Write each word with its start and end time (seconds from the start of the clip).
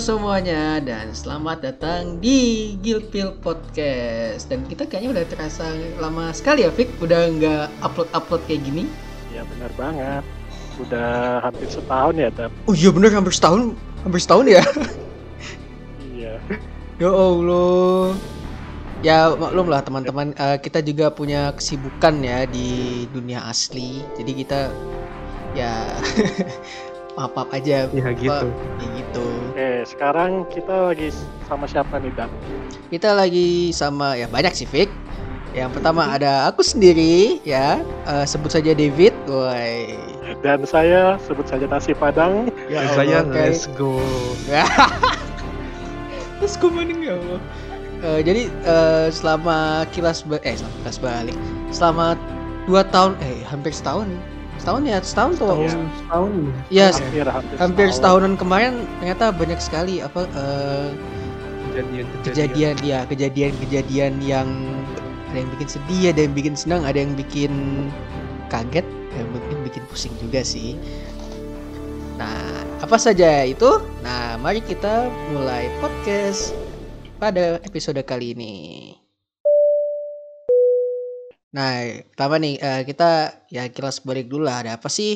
semuanya 0.00 0.80
dan 0.80 1.12
selamat 1.12 1.60
datang 1.60 2.16
di 2.24 2.72
Gilpil 2.80 3.36
Podcast. 3.44 4.48
Dan 4.48 4.64
kita 4.64 4.88
kayaknya 4.88 5.12
udah 5.12 5.24
terasa 5.28 5.76
lama 6.00 6.32
sekali 6.32 6.64
ya 6.64 6.72
Fik. 6.72 6.96
Udah 7.04 7.28
nggak 7.28 7.68
upload-upload 7.84 8.40
kayak 8.48 8.64
gini. 8.64 8.88
Ya 9.28 9.44
benar 9.44 9.68
banget. 9.76 10.24
Udah 10.80 11.44
hampir 11.44 11.68
setahun 11.68 12.16
ya 12.16 12.32
Dap 12.32 12.48
Oh 12.64 12.72
iya 12.72 12.88
bener 12.88 13.12
hampir 13.12 13.36
setahun. 13.36 13.76
Hampir 14.00 14.20
setahun 14.24 14.46
ya? 14.48 14.64
Iya. 16.16 16.34
Ya 17.00 17.08
Allah. 17.12 18.12
Ya 19.04 19.32
maklum 19.36 19.68
lah 19.68 19.84
teman-teman. 19.84 20.32
Eh, 20.32 20.58
Kita 20.64 20.80
juga 20.80 21.12
punya 21.12 21.52
kesibukan 21.52 22.24
ya 22.24 22.48
di 22.48 23.04
dunia 23.12 23.44
asli. 23.44 24.00
Jadi 24.16 24.32
kita 24.32 24.72
ya 25.52 25.96
maaf-maaf 27.20 27.52
aja 27.52 27.84
Iya 27.86 28.02
Pak. 28.02 28.16
gitu 28.16 28.48
Ya 28.80 28.88
gitu 28.96 29.26
Oke 29.50 29.70
sekarang 29.84 30.30
kita 30.48 30.88
lagi 30.88 31.08
sama 31.44 31.64
siapa 31.64 32.00
nih 32.00 32.12
Dap? 32.14 32.30
Kita 32.88 33.12
lagi 33.12 33.48
sama 33.70 34.16
ya 34.16 34.24
banyak 34.26 34.50
sih 34.50 34.64
Fik. 34.64 34.88
Yang 35.50 35.70
pertama 35.76 36.06
ada 36.06 36.46
aku 36.46 36.62
sendiri 36.62 37.42
ya, 37.42 37.82
eh, 38.06 38.22
sebut 38.22 38.48
saja 38.48 38.70
David. 38.70 39.10
Woi. 39.26 39.98
Dan 40.40 40.62
saya 40.62 41.18
sebut 41.18 41.42
saja 41.44 41.66
nasi 41.66 41.90
padang 41.90 42.46
Ya 42.66 42.86
Dan 42.86 42.94
saya 42.94 43.16
Allah, 43.20 43.50
let's 43.50 43.66
go. 43.74 43.98
Terus 46.38 46.54
gue 46.56 46.70
mending 46.70 47.00
ya 47.02 47.14
Allah. 47.14 47.40
Eh, 48.00 48.20
jadi 48.22 48.42
eh, 48.48 49.06
selama 49.10 49.58
kilas 49.90 50.22
ba- 50.22 50.40
eh 50.40 50.54
selama 50.54 50.74
kilas 50.80 50.98
balik, 50.98 51.36
selama 51.68 52.06
dua 52.64 52.80
tahun 52.86 53.12
eh 53.20 53.44
hampir 53.44 53.74
setahun, 53.74 54.08
setahun 54.60 54.82
ya 54.84 54.98
setahun 55.00 55.32
tuh. 55.40 55.48
Iya. 55.56 55.72
Tahun 55.72 55.88
setahun. 55.96 56.32
Ya 56.68 56.86
hampir 56.92 57.26
hampir, 57.26 57.56
hampir 57.56 57.86
setahun. 57.88 57.96
setahunan 57.96 58.32
kemarin 58.36 58.72
ternyata 59.00 59.24
banyak 59.32 59.60
sekali 59.60 60.04
apa 60.04 60.28
eh, 60.36 60.88
Kejadian 61.70 62.06
kejadian 62.26 62.76
ya 62.82 62.98
kejadian-kejadian 63.06 64.18
yang 64.26 64.48
ada 65.30 65.38
yang 65.38 65.50
bikin 65.54 65.68
sedih 65.70 66.10
ada 66.10 66.20
yang 66.26 66.34
bikin 66.34 66.54
senang 66.58 66.82
ada 66.82 66.98
yang 66.98 67.14
bikin 67.14 67.52
kaget 68.50 68.82
dan 69.14 69.24
mungkin 69.30 69.56
bikin 69.62 69.82
pusing 69.86 70.10
juga 70.18 70.42
sih 70.42 70.74
nah 72.18 72.66
apa 72.82 72.98
saja 72.98 73.46
itu 73.46 73.78
nah 74.02 74.34
mari 74.42 74.58
kita 74.58 75.06
mulai 75.30 75.70
podcast 75.78 76.50
pada 77.22 77.62
episode 77.62 78.02
kali 78.02 78.34
ini 78.34 78.89
nah 81.56 81.70
pertama 82.14 82.34
nih 82.42 82.54
eh, 82.62 82.82
kita 82.88 83.04
ya 83.50 83.62
kilas 83.74 83.96
balik 84.06 84.26
dulu 84.30 84.46
lah 84.46 84.62
ada 84.62 84.70
apa 84.78 84.88
sih 84.98 85.12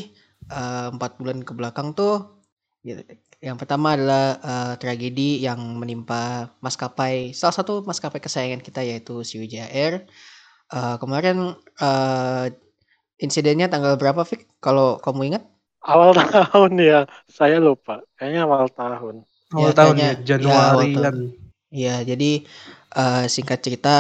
eh, 0.51 0.87
empat 0.95 1.11
bulan 1.21 1.39
ke 1.47 1.53
belakang 1.59 1.95
tuh 1.99 2.15
Gitu. 2.85 3.01
Yang 3.41 3.57
pertama 3.65 3.97
adalah 3.97 4.25
eh, 4.51 4.75
tragedi 4.81 5.41
yang 5.47 5.61
menimpa 5.81 6.53
maskapai 6.65 7.33
salah 7.33 7.57
satu 7.59 7.81
maskapai 7.89 8.21
kesayangan 8.21 8.61
kita 8.61 8.81
yaitu 8.85 9.25
Sriwijaya 9.27 9.69
Air. 9.73 9.95
Eh, 10.75 10.97
kemarin 11.03 11.57
eh, 11.81 12.47
insidennya 13.25 13.67
tanggal 13.73 13.95
berapa, 14.01 14.23
Fik? 14.27 14.49
Kalau 14.61 14.99
kamu 15.05 15.21
ingat? 15.35 15.45
Awal 15.85 16.11
tahun 16.35 16.73
ya 16.81 17.01
Saya 17.29 17.57
lupa 17.61 18.01
Kayaknya 18.17 18.41
awal 18.49 18.67
tahun 18.73 19.17
Awal 19.55 19.73
Ya, 19.73 19.77
tahun 19.77 19.97
kayaknya- 19.97 20.05
ya, 20.05 20.11
ya, 20.11 20.25
Januari 20.29 20.61
awal 20.73 20.87
tahun. 20.95 21.05
kan. 21.05 21.17
Ya, 21.75 21.95
jadi 22.11 22.31
eh, 22.97 23.25
singkat 23.35 23.59
cerita 23.65 23.95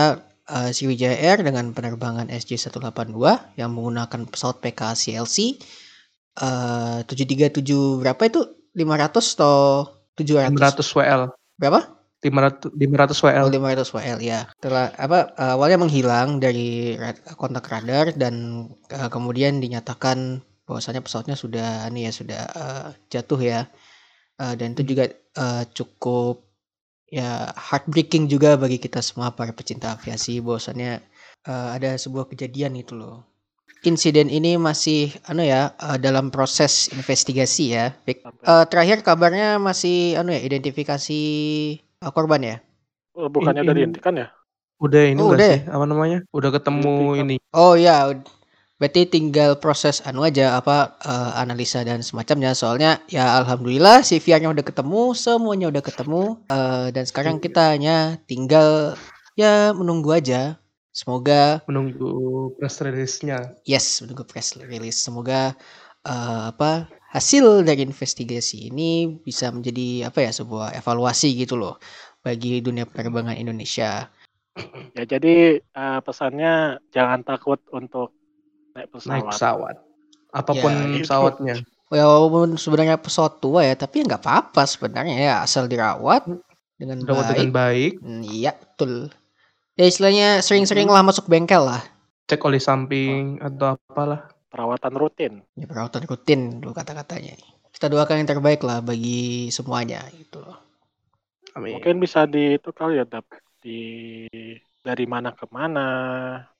eh, 0.50 0.70
Sriwijaya 0.75 1.17
Air 1.17 1.45
dengan 1.45 1.73
penerbangan 1.73 2.28
SJ182 2.28 3.17
yang 3.61 3.70
menggunakan 3.73 4.28
pesawat 4.28 4.61
PK 4.61 4.81
CLC 4.97 5.37
eh 6.34 7.00
737 7.06 8.03
berapa 8.03 8.22
itu? 8.27 8.41
500 8.75 9.38
atau 9.38 9.87
700? 10.19 10.50
500 10.50 10.97
WL. 10.99 11.22
Berapa? 11.55 11.81
500 12.25 12.72
500 12.72 13.25
WL. 13.25 13.44
Oh, 13.44 13.53
500 13.53 13.94
WL 13.94 14.19
ya. 14.25 14.41
Setelah 14.56 14.91
apa 14.97 15.19
eh, 15.37 15.53
awalnya 15.55 15.78
menghilang 15.84 16.41
dari 16.41 16.97
kontak 17.37 17.69
radar 17.69 18.16
dan 18.16 18.66
eh, 18.88 19.11
kemudian 19.12 19.61
dinyatakan 19.61 20.41
bahwasanya 20.65 21.05
pesawatnya 21.05 21.37
sudah 21.37 21.93
ini 21.93 22.09
ya 22.09 22.12
sudah 22.16 22.43
eh, 22.49 22.87
jatuh 23.12 23.41
ya. 23.44 23.61
Eh, 24.41 24.55
dan 24.56 24.72
itu 24.72 24.82
juga 24.97 25.05
eh, 25.12 25.65
cukup 25.76 26.44
ya 27.14 27.54
heartbreaking 27.54 28.26
juga 28.26 28.58
bagi 28.58 28.78
kita 28.82 28.98
semua 28.98 29.30
para 29.38 29.54
pecinta 29.54 29.94
aviasi 29.94 30.42
bahwasanya 30.42 30.98
eh, 31.47 31.69
ada 31.76 31.91
sebuah 31.94 32.26
kejadian 32.30 32.75
itu 32.82 32.98
loh. 32.98 33.22
Insiden 33.84 34.32
ini 34.32 34.56
masih 34.58 35.12
anu 35.30 35.44
ya 35.47 35.76
eh, 35.78 35.98
dalam 36.02 36.34
proses 36.34 36.91
investigasi 36.91 37.64
ya. 37.76 37.86
Eh, 38.08 38.64
terakhir 38.66 39.06
kabarnya 39.06 39.62
masih 39.62 40.19
anu 40.19 40.34
ya 40.34 40.41
identifikasi 40.42 41.20
eh, 41.78 42.10
korban 42.16 42.42
ya. 42.42 42.56
Oh, 43.14 43.31
Bukannya 43.31 43.62
udah 43.62 43.75
ini- 43.78 43.81
dihentikan 43.86 44.14
ya 44.19 44.28
Udah 44.82 45.02
ini 45.06 45.20
Oh, 45.22 45.31
enggak 45.31 45.38
udah 45.38 45.50
sih? 45.54 45.60
Apa 45.70 45.84
namanya? 45.86 46.19
Udah 46.34 46.50
ketemu 46.50 46.94
ini. 47.22 47.34
Oh 47.54 47.78
ya, 47.78 48.10
berarti 48.79 49.07
tinggal 49.07 49.57
proses 49.62 50.03
anu 50.03 50.27
aja 50.27 50.59
apa 50.59 50.99
eh, 51.07 51.33
analisa 51.39 51.81
dan 51.87 52.03
semacamnya. 52.03 52.53
Soalnya 52.59 52.99
ya 53.07 53.39
alhamdulillah 53.43 54.03
CVR-nya 54.03 54.51
udah 54.51 54.65
ketemu, 54.67 55.15
semuanya 55.15 55.67
udah 55.71 55.83
ketemu 55.85 56.23
eh, 56.51 56.87
dan 56.91 57.05
sekarang 57.07 57.39
kita 57.39 57.75
hanya 57.75 58.19
tinggal 58.27 58.99
ya 59.39 59.71
menunggu 59.75 60.11
aja. 60.15 60.59
Semoga 60.95 61.59
Menunggu 61.67 62.55
press 62.55 62.79
release-nya. 62.79 63.59
yes 63.67 63.99
menunggu 64.03 64.23
press 64.27 64.55
release. 64.59 65.03
Semoga 65.03 65.55
eh, 66.06 66.43
apa 66.51 66.87
hasil 67.15 67.62
dari 67.62 67.87
investigasi 67.87 68.71
ini 68.75 69.23
bisa 69.23 69.51
menjadi 69.55 70.11
apa 70.11 70.19
ya 70.27 70.31
sebuah 70.35 70.75
evaluasi 70.75 71.31
gitu 71.39 71.55
loh 71.55 71.79
bagi 72.23 72.59
dunia 72.62 72.87
penerbangan 72.87 73.39
Indonesia. 73.39 74.11
Ya 74.95 75.03
jadi 75.03 75.59
eh, 75.59 76.01
pesannya 76.06 76.79
Jangan 76.95 77.27
takut 77.27 77.59
untuk 77.75 78.15
naik 78.75 78.89
pesawat 78.91 79.11
Naik 79.11 79.25
pesawat. 79.31 79.77
Apa 80.31 80.53
pun 80.53 80.73
Ya, 80.73 80.83
itu. 80.93 81.07
pesawatnya. 81.07 81.55
Ya, 81.89 82.05
walaupun 82.05 82.59
sebenarnya 82.59 82.99
pesawat 82.99 83.39
tua 83.39 83.62
ya, 83.62 83.75
tapi 83.75 84.03
ya 84.03 84.05
nggak 84.05 84.21
apa-apa 84.21 84.67
sebenarnya 84.67 85.15
ya 85.15 85.35
asal 85.41 85.65
dirawat 85.65 86.27
dengan 86.75 86.99
Rawat 87.01 87.25
baik. 87.25 87.35
dengan 87.37 87.51
baik. 87.53 87.93
Hmm, 88.03 88.23
Iya 88.25 88.53
betul. 88.53 88.93
Ya 89.75 89.85
istilahnya 89.85 90.29
sering-sering 90.39 90.87
lah 90.87 91.03
masuk 91.03 91.27
bengkel 91.27 91.62
lah. 91.62 91.83
Cek 92.27 92.43
oli 92.43 92.59
samping 92.59 93.39
atau 93.39 93.75
apalah. 93.75 94.27
Perawatan 94.49 94.95
rutin 94.95 95.33
Ya 95.55 95.67
perawatan 95.67 96.06
rutin 96.06 96.41
dulu 96.59 96.71
kata-katanya. 96.73 97.35
Kita 97.71 97.91
doakan 97.91 98.23
yang 98.23 98.31
terbaik 98.31 98.62
lah 98.62 98.79
bagi 98.79 99.51
semuanya 99.51 100.06
gitu 100.15 100.39
loh. 100.39 100.62
Amin. 101.55 101.75
Mungkin 101.79 101.99
bisa 101.99 102.23
di 102.25 102.55
itu 102.55 102.71
kali 102.71 102.99
ya 102.99 103.06
Dap 103.06 103.27
Di 103.59 103.79
Dari 104.79 105.06
mana 105.06 105.35
ke 105.35 105.47
mana 105.51 105.87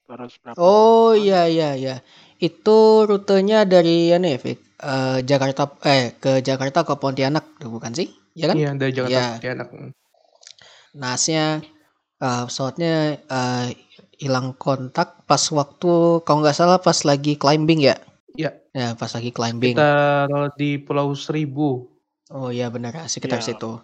Terus 0.05 0.33
berapa 0.41 0.57
Oh 0.61 1.17
iya 1.17 1.49
iya 1.49 1.71
iya. 1.77 1.97
Itu 2.37 3.09
rutenya 3.09 3.65
dari 3.65 4.13
ya, 4.13 4.21
Fik? 4.21 4.59
Eh, 4.85 5.19
Jakarta 5.25 5.71
eh 5.89 6.13
ke 6.21 6.45
Jakarta 6.45 6.85
ke 6.85 6.95
Pontianak 7.01 7.57
bukan 7.65 7.97
sih? 7.97 8.13
Ya 8.37 8.53
kan? 8.53 8.57
Iya, 8.59 8.71
dari 8.77 8.93
Jakarta 8.93 9.17
Iya. 9.17 9.27
ke 9.41 9.47
enak. 9.57 9.69
Nasnya 10.93 11.65
eh, 12.21 12.43
pesawatnya 12.45 12.95
eh, 13.25 13.67
hilang 14.21 14.53
kontak 14.61 15.25
pas 15.25 15.41
waktu 15.51 16.21
kalau 16.23 16.45
nggak 16.45 16.57
salah 16.57 16.79
pas 16.79 17.01
lagi 17.09 17.41
climbing 17.41 17.81
ya. 17.89 17.97
Iya. 18.37 18.51
Ya 18.77 18.93
pas 18.99 19.09
lagi 19.17 19.33
climbing. 19.33 19.73
Kita 19.79 19.93
di 20.59 20.77
Pulau 20.83 21.17
Seribu. 21.17 21.89
Oh 22.35 22.49
iya 22.53 22.69
benar 22.69 23.09
sekitar 23.09 23.41
Iya. 23.41 23.57
situ. 23.57 23.81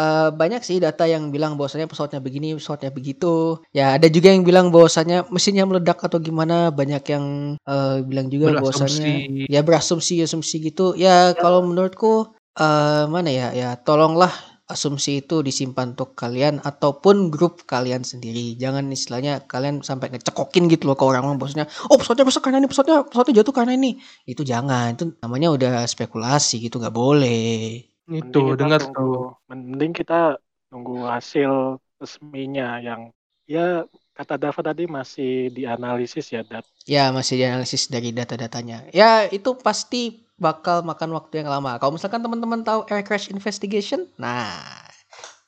Eh, 0.00 0.28
banyak 0.32 0.62
sih 0.64 0.80
data 0.80 1.04
yang 1.04 1.28
bilang 1.34 1.60
bahwasanya 1.60 1.84
pesawatnya 1.90 2.20
begini, 2.24 2.56
pesawatnya 2.56 2.88
begitu. 2.88 3.60
Ya 3.76 4.00
ada 4.00 4.08
juga 4.08 4.32
yang 4.32 4.48
bilang 4.48 4.72
bahwasanya 4.72 5.28
mesinnya 5.28 5.68
meledak 5.68 6.00
atau 6.00 6.16
gimana. 6.16 6.72
Banyak 6.72 7.02
yang 7.12 7.24
eh, 7.60 7.96
bilang 8.08 8.32
juga 8.32 8.56
bahwasanya 8.56 8.88
Berasumsi. 8.88 9.52
ya 9.52 9.60
berasumsi 9.66 10.14
asumsi 10.24 10.54
gitu. 10.72 10.96
Ya 10.96 11.36
kalau 11.36 11.60
menurutku 11.68 12.32
eh, 12.56 13.04
mana 13.12 13.28
ya 13.28 13.52
ya 13.52 13.68
tolonglah 13.76 14.32
asumsi 14.70 15.20
itu 15.26 15.42
disimpan 15.42 15.92
untuk 15.98 16.14
kalian 16.14 16.62
ataupun 16.64 17.28
grup 17.34 17.66
kalian 17.68 18.00
sendiri. 18.06 18.54
Jangan 18.56 18.86
istilahnya 18.94 19.44
kalian 19.50 19.82
sampai 19.84 20.14
ngecekokin 20.14 20.70
gitu 20.70 20.86
loh 20.88 20.96
ke 20.96 21.04
orang-orang 21.04 21.36
bahwasanya 21.42 21.66
oh 21.90 21.98
pesawatnya 22.00 22.24
rusak 22.30 22.42
karena 22.46 22.62
ini 22.62 22.70
pesawatnya 22.70 23.04
pesawatnya 23.10 23.34
jatuh 23.42 23.52
karena 23.58 23.72
ini. 23.76 24.00
Itu 24.24 24.46
jangan. 24.46 24.96
Itu 24.96 25.04
namanya 25.20 25.48
udah 25.52 25.72
spekulasi 25.84 26.62
gitu 26.64 26.78
nggak 26.80 26.94
boleh. 26.94 27.89
Itu 28.08 28.56
dengar 28.56 28.80
tuh. 28.94 29.36
Mending 29.50 29.92
kita 29.92 30.40
nunggu 30.70 31.04
hasil 31.04 31.76
resminya 32.00 32.80
yang 32.80 33.12
ya 33.44 33.84
kata 34.16 34.34
Dava 34.38 34.60
tadi 34.62 34.86
masih 34.86 35.50
dianalisis 35.52 36.30
ya 36.32 36.40
Dat. 36.46 36.64
Ya 36.88 37.12
masih 37.12 37.36
dianalisis 37.40 37.90
dari 37.90 38.10
data-datanya. 38.14 38.88
Ya 38.90 39.26
itu 39.28 39.52
pasti 39.58 40.24
bakal 40.40 40.80
makan 40.82 41.12
waktu 41.12 41.44
yang 41.44 41.52
lama. 41.52 41.76
Kalau 41.76 41.92
misalkan 41.94 42.24
teman-teman 42.24 42.64
tahu 42.64 42.88
air 42.88 43.04
crash 43.04 43.28
investigation, 43.28 44.08
nah 44.16 44.56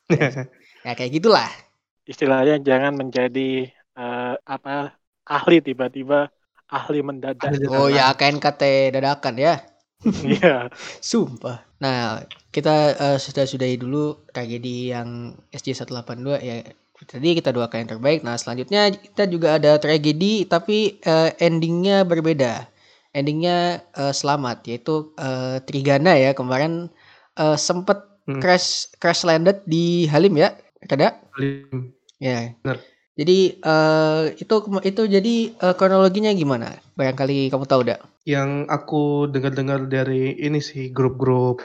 ya 0.86 0.92
kayak 0.92 1.12
gitulah. 1.16 1.48
Istilahnya 2.04 2.58
jangan 2.60 2.92
menjadi 2.98 3.70
eh, 3.98 4.34
apa 4.44 4.98
ahli 5.24 5.62
tiba-tiba 5.62 6.28
ahli 6.68 6.98
mendadak. 7.00 7.52
Oh 7.72 7.88
ya 7.88 8.12
KNKT 8.18 8.92
dadakan 8.94 9.34
ya. 9.38 9.71
Iya. 10.04 10.68
Sumpah. 11.04 11.62
Nah, 11.82 12.22
kita 12.54 12.94
eh, 12.98 13.18
sudah 13.18 13.44
sudahi 13.46 13.76
dulu 13.78 14.18
tragedi 14.34 14.90
yang 14.94 15.38
SJ182 15.54 16.28
ya. 16.42 16.56
Tadi 17.02 17.34
kita 17.34 17.50
doakan 17.50 17.82
yang 17.86 17.90
terbaik. 17.98 18.22
Nah, 18.22 18.38
selanjutnya 18.38 18.94
kita 18.94 19.26
juga 19.26 19.58
ada 19.58 19.78
tragedi 19.82 20.46
tapi 20.46 20.98
eh, 21.02 21.30
endingnya 21.42 22.06
berbeda. 22.06 22.70
Endingnya 23.14 23.82
eh, 23.94 24.14
selamat 24.14 24.66
yaitu 24.70 25.10
eh, 25.18 25.58
Trigana 25.66 26.14
ya 26.18 26.30
kemarin 26.34 26.90
eh, 27.38 27.58
sempet 27.58 28.10
Hmm. 28.22 28.38
crash 28.38 28.86
crash 29.02 29.26
landed 29.26 29.66
di 29.66 30.06
Halim 30.06 30.38
ya. 30.38 30.54
Kada? 30.86 31.18
Halim. 31.34 31.90
Ya. 32.22 32.54
Benar. 32.62 32.78
Jadi 33.12 33.60
eh, 33.60 34.22
itu 34.40 34.54
itu 34.88 35.02
jadi 35.04 35.34
eh, 35.52 35.74
kronologinya 35.76 36.32
gimana? 36.32 36.72
Barangkali 36.96 37.52
kamu 37.52 37.64
tahu 37.68 37.82
dak? 37.84 38.00
Yang 38.24 38.50
aku 38.72 39.28
dengar-dengar 39.28 39.84
dari 39.90 40.32
ini 40.40 40.62
sih 40.62 40.88
grup-grup 40.94 41.60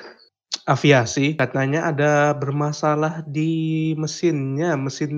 aviasi 0.68 1.40
katanya 1.40 1.88
ada 1.88 2.36
bermasalah 2.36 3.24
di 3.24 3.94
mesinnya, 3.96 4.76
mesin 4.76 5.14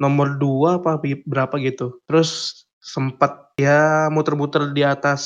nomor 0.00 0.40
dua 0.40 0.80
apa 0.80 0.96
bi- 0.96 1.24
berapa 1.28 1.60
gitu. 1.60 2.00
Terus 2.08 2.64
sempat 2.80 3.51
ya 3.62 3.78
muter-muter 4.08 4.70
di 4.70 4.82
atas 4.82 5.22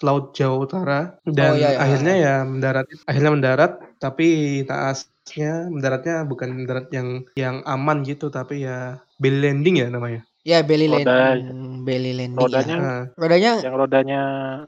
laut 0.00 0.32
Jawa 0.32 0.56
Utara 0.60 1.00
dan 1.24 1.54
iya, 1.54 1.70
iya. 1.72 1.78
akhirnya 1.78 2.14
ya 2.16 2.34
mendarat 2.42 2.86
akhirnya 3.04 3.30
mendarat 3.32 3.72
tapi 3.96 4.26
naasnya 4.62 5.52
mendaratnya 5.66 6.16
bukan 6.22 6.48
mendarat 6.52 6.86
yang 6.90 7.08
yang 7.34 7.56
aman 7.64 8.02
gitu 8.02 8.26
tapi 8.28 8.62
ya 8.62 8.98
belly 9.16 9.40
landing 9.42 9.76
ya 9.78 9.88
namanya. 9.88 10.20
Ya 10.42 10.62
belly 10.62 10.86
Roda- 10.86 11.34
landing, 11.34 11.82
belly 11.82 12.12
landing. 12.12 12.36
ya. 12.36 12.42
rodanya- 12.44 12.78
Nah, 12.78 13.02
Rodanya 13.14 13.52
Yang 13.58 13.74
rodanya 13.76 14.20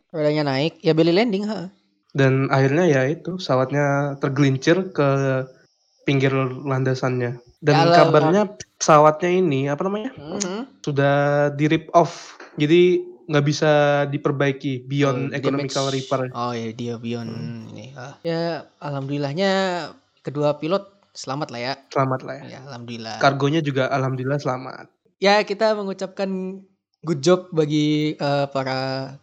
rodanya 0.09 0.43
naik, 0.45 0.75
ya 0.81 0.91
belly 0.91 1.13
landing, 1.13 1.45
ha. 1.45 1.71
dan 2.11 2.49
akhirnya 2.49 2.85
ya 2.85 3.03
itu 3.07 3.37
pesawatnya 3.37 3.85
tergelincir 4.19 4.91
ke 4.91 5.09
pinggir 6.03 6.33
landasannya 6.65 7.37
dan 7.61 7.75
Ya, 7.75 7.83
alamak. 7.85 7.97
kabarnya 8.01 8.43
pesawatnya 8.75 9.31
ini 9.31 9.69
apa 9.69 9.85
namanya 9.85 10.11
Mhm. 10.17 10.81
sudah 10.81 11.17
di 11.53 11.69
rip 11.69 11.93
off 11.93 12.35
jadi 12.57 13.05
nggak 13.29 13.45
bisa 13.45 13.71
diperbaiki 14.09 14.83
beyond 14.83 15.31
Oh, 15.31 15.37
economical 15.37 15.85
damage. 15.87 15.97
repair 16.01 16.23
Oh 16.33 16.51
ya 16.51 16.73
dia 16.73 16.95
beyond 16.97 17.31
ini. 17.71 17.93
ah. 17.95 18.17
Ya 18.25 18.43
alhamdulillahnya 18.79 19.51
kedua 20.21 20.57
pilot 20.57 20.89
selamat 21.13 21.49
lah 21.51 21.61
ya. 21.63 21.75
selamat 21.89 22.21
lah 22.25 22.35
ya 22.37 22.45
Ya 22.49 22.59
alhamdulillah. 22.65 23.17
kargonya 23.19 23.61
juga 23.61 23.87
alhamdulillah 23.89 24.39
selamat 24.39 24.87
ya 25.19 25.43
kita 25.43 25.75
mengucapkan 25.75 26.63
good 27.01 27.21
job 27.21 27.47
bagi 27.51 28.15
eh, 28.15 28.47
para 28.49 28.79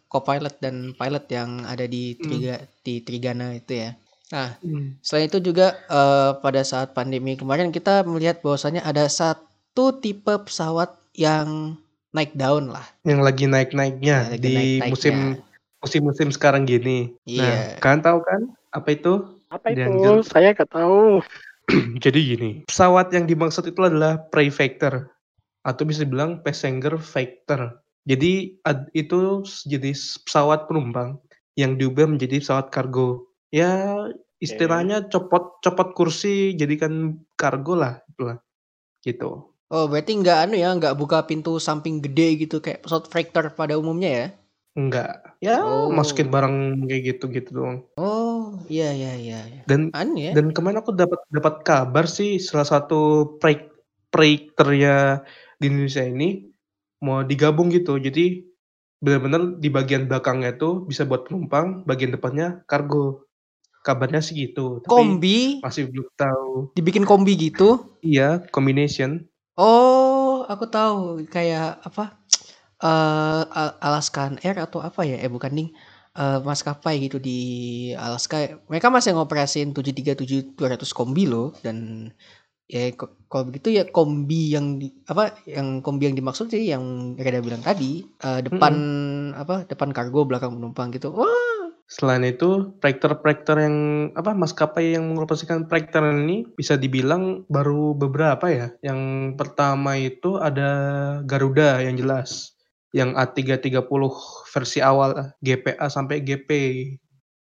co-pilot 0.07 0.55
dan 0.59 0.93
pilot 0.93 1.25
yang 1.27 1.63
ada 1.63 1.83
di 1.83 2.15
Triga 2.15 2.55
di 2.81 3.01
Trigana 3.01 3.51
itu 3.53 3.73
ya. 3.75 3.91
Nah, 4.25 4.57
Hmm. 4.59 4.97
Selain 4.99 5.27
itu 5.27 5.37
juga 5.39 5.75
eh, 5.85 6.31
pada 6.35 6.61
saat 6.61 6.91
pandemi 6.91 7.35
kemarin 7.35 7.69
kita 7.69 8.01
melihat 8.03 8.39
bahwasanya 8.39 8.81
ada 8.81 9.05
satu 9.05 9.97
tipe 9.97 10.33
pesawat 10.41 10.93
yang 11.13 11.75
naik 12.15 12.31
daun 12.33 12.71
lah. 12.71 12.88
yang 13.03 13.19
lagi 13.19 13.45
naik 13.45 13.75
naiknya 13.75 14.15
Ya, 14.25 14.31
lagi 14.31 14.39
di 14.39 14.56
naik-naiknya. 14.56 14.88
musim 14.89 15.15
musim 15.83 16.01
musim 16.07 16.27
sekarang 16.31 16.63
gini 16.63 17.13
Iya. 17.27 17.44
nah 17.44 17.57
kalian 17.77 18.01
tahu 18.01 18.19
kan 18.23 18.41
apa 18.71 18.88
itu 18.89 19.13
apa 19.51 19.67
itu? 19.69 19.83
Dan- 19.83 20.23
Saya 20.31 20.51
nggak 20.51 20.71
tahu. 20.71 21.19
Jadi 21.97 22.19
gini, 22.21 22.50
pesawat 22.63 23.09
yang 23.09 23.25
dimaksud 23.25 23.65
itu 23.65 23.81
adalah 23.81 24.21
prefector 24.29 25.09
atau 25.62 25.81
bisa 25.81 26.06
dibilang 26.06 26.39
passenger 26.39 26.94
factor. 26.97 27.81
Jadi 28.06 28.62
ad- 28.62 28.94
itu 28.94 29.41
jenis 29.65 30.21
pesawat 30.21 30.69
penumpang 30.69 31.17
yang 31.57 31.73
diubah 31.73 32.06
menjadi 32.06 32.38
pesawat 32.38 32.69
kargo. 32.69 33.25
Ya 33.50 33.97
istilahnya 34.38 35.09
copot 35.09 35.57
copot 35.59 35.97
kursi 35.97 36.53
jadikan 36.53 37.17
kargo 37.33 37.73
lah, 37.73 37.97
itulah. 38.06 38.38
Gitu. 39.01 39.50
Oh, 39.75 39.92
berarti 39.92 40.16
nggak 40.16 40.38
anu 40.48 40.56
ya, 40.56 40.72
nggak 40.72 40.95
buka 40.95 41.27
pintu 41.27 41.60
samping 41.60 42.00
gede 42.00 42.48
gitu 42.48 42.63
kayak 42.63 42.88
pesawat 42.88 43.12
freighter 43.12 43.51
pada 43.51 43.75
umumnya 43.75 44.07
ya? 44.07 44.27
Enggak. 44.80 45.36
Ya 45.44 45.60
Oh. 45.60 45.92
masukin 45.92 46.31
barang 46.31 46.88
kayak 46.88 47.01
gitu-gitu 47.12 47.50
doang. 47.51 47.77
Oh, 48.00 48.56
iya 48.72 48.95
iya 48.95 49.19
iya. 49.19 49.39
Dan 49.68 49.92
Anu 49.92 50.16
ya. 50.16 50.31
Dan 50.31 50.56
kemarin 50.56 50.80
aku 50.80 50.95
dapat 50.95 51.19
dapat 51.27 51.68
kabar 51.68 52.07
sih 52.07 52.39
salah 52.39 52.63
satu 52.63 53.36
proyek 53.36 53.68
proyekter 54.16 54.68
ya 54.80 54.98
di 55.60 55.68
Indonesia 55.68 56.07
ini 56.07 56.48
mau 57.04 57.27
digabung 57.27 57.68
gitu. 57.68 58.00
Jadi 58.00 58.48
benar-benar 59.04 59.60
di 59.60 59.68
bagian 59.68 60.07
belakangnya 60.07 60.56
itu 60.56 60.88
bisa 60.88 61.04
buat 61.04 61.27
penumpang, 61.27 61.83
bagian 61.83 62.16
depannya 62.16 62.63
kargo. 62.63 63.27
Kabarnya 63.83 64.24
sih 64.24 64.33
gitu. 64.39 64.81
Tapi 64.81 64.89
kombi, 64.89 65.39
masih 65.62 65.92
belum 65.92 66.07
tahu. 66.16 66.74
dibikin 66.74 67.04
kombi 67.06 67.38
gitu. 67.38 67.92
Iya, 68.01 68.42
combination. 68.50 69.27
Oh, 69.55 70.43
aku 70.51 70.65
tahu 70.67 71.23
kayak 71.31 71.79
apa? 71.87 72.19
Eh 72.83 73.41
Al- 73.59 73.77
Alaskan 73.79 74.35
Air 74.43 74.57
atau 74.65 74.79
apa 74.83 75.01
ya? 75.07 75.15
Eh 75.23 75.31
bukan 75.31 75.51
ding. 75.55 75.69
Eh, 76.15 76.39
maskapai 76.43 76.95
gitu 77.07 77.17
di 77.19 77.39
Alaska. 77.95 78.35
Mereka 78.71 78.87
masih 78.91 79.15
ngoperasin 79.15 79.71
737-200 79.75 80.91
kombi 80.95 81.27
loh 81.27 81.51
dan 81.63 82.07
ya 82.67 82.91
ko- 82.99 83.15
kalau 83.31 83.45
begitu 83.51 83.69
ya 83.77 83.83
kombi 83.89 84.55
yang 84.55 84.79
di, 84.81 84.87
apa 85.11 85.37
yang 85.47 85.79
kombi 85.85 86.09
yang 86.11 86.17
dimaksud 86.19 86.47
sih 86.51 86.71
yang 86.73 87.15
Reda 87.19 87.39
bilang 87.43 87.61
tadi 87.63 88.03
eh, 88.25 88.39
depan 88.47 88.73
apa 89.35 89.55
depan 89.71 89.89
kargo 89.95 90.23
belakang 90.27 90.55
penumpang 90.59 90.89
gitu. 90.95 91.11
Wah, 91.15 91.54
Selain 91.85 92.25
itu, 92.25 92.73
proyektor-proyektor 92.81 93.61
yang 93.61 93.77
apa 94.17 94.33
maskapai 94.33 94.97
yang 94.97 95.13
mengoperasikan 95.13 95.69
proyektor 95.69 96.01
ini 96.09 96.49
bisa 96.57 96.81
dibilang 96.81 97.45
baru 97.45 97.93
beberapa 97.93 98.49
ya. 98.49 98.73
Yang 98.81 99.01
pertama 99.37 99.93
itu 99.93 100.41
ada 100.41 100.69
Garuda 101.29 101.85
yang 101.85 101.93
jelas. 101.93 102.57
Yang 102.89 103.13
A330 103.21 104.01
versi 104.49 104.79
awal 104.81 105.37
GPA 105.45 105.85
sampai 105.91 106.25
GP. 106.25 106.49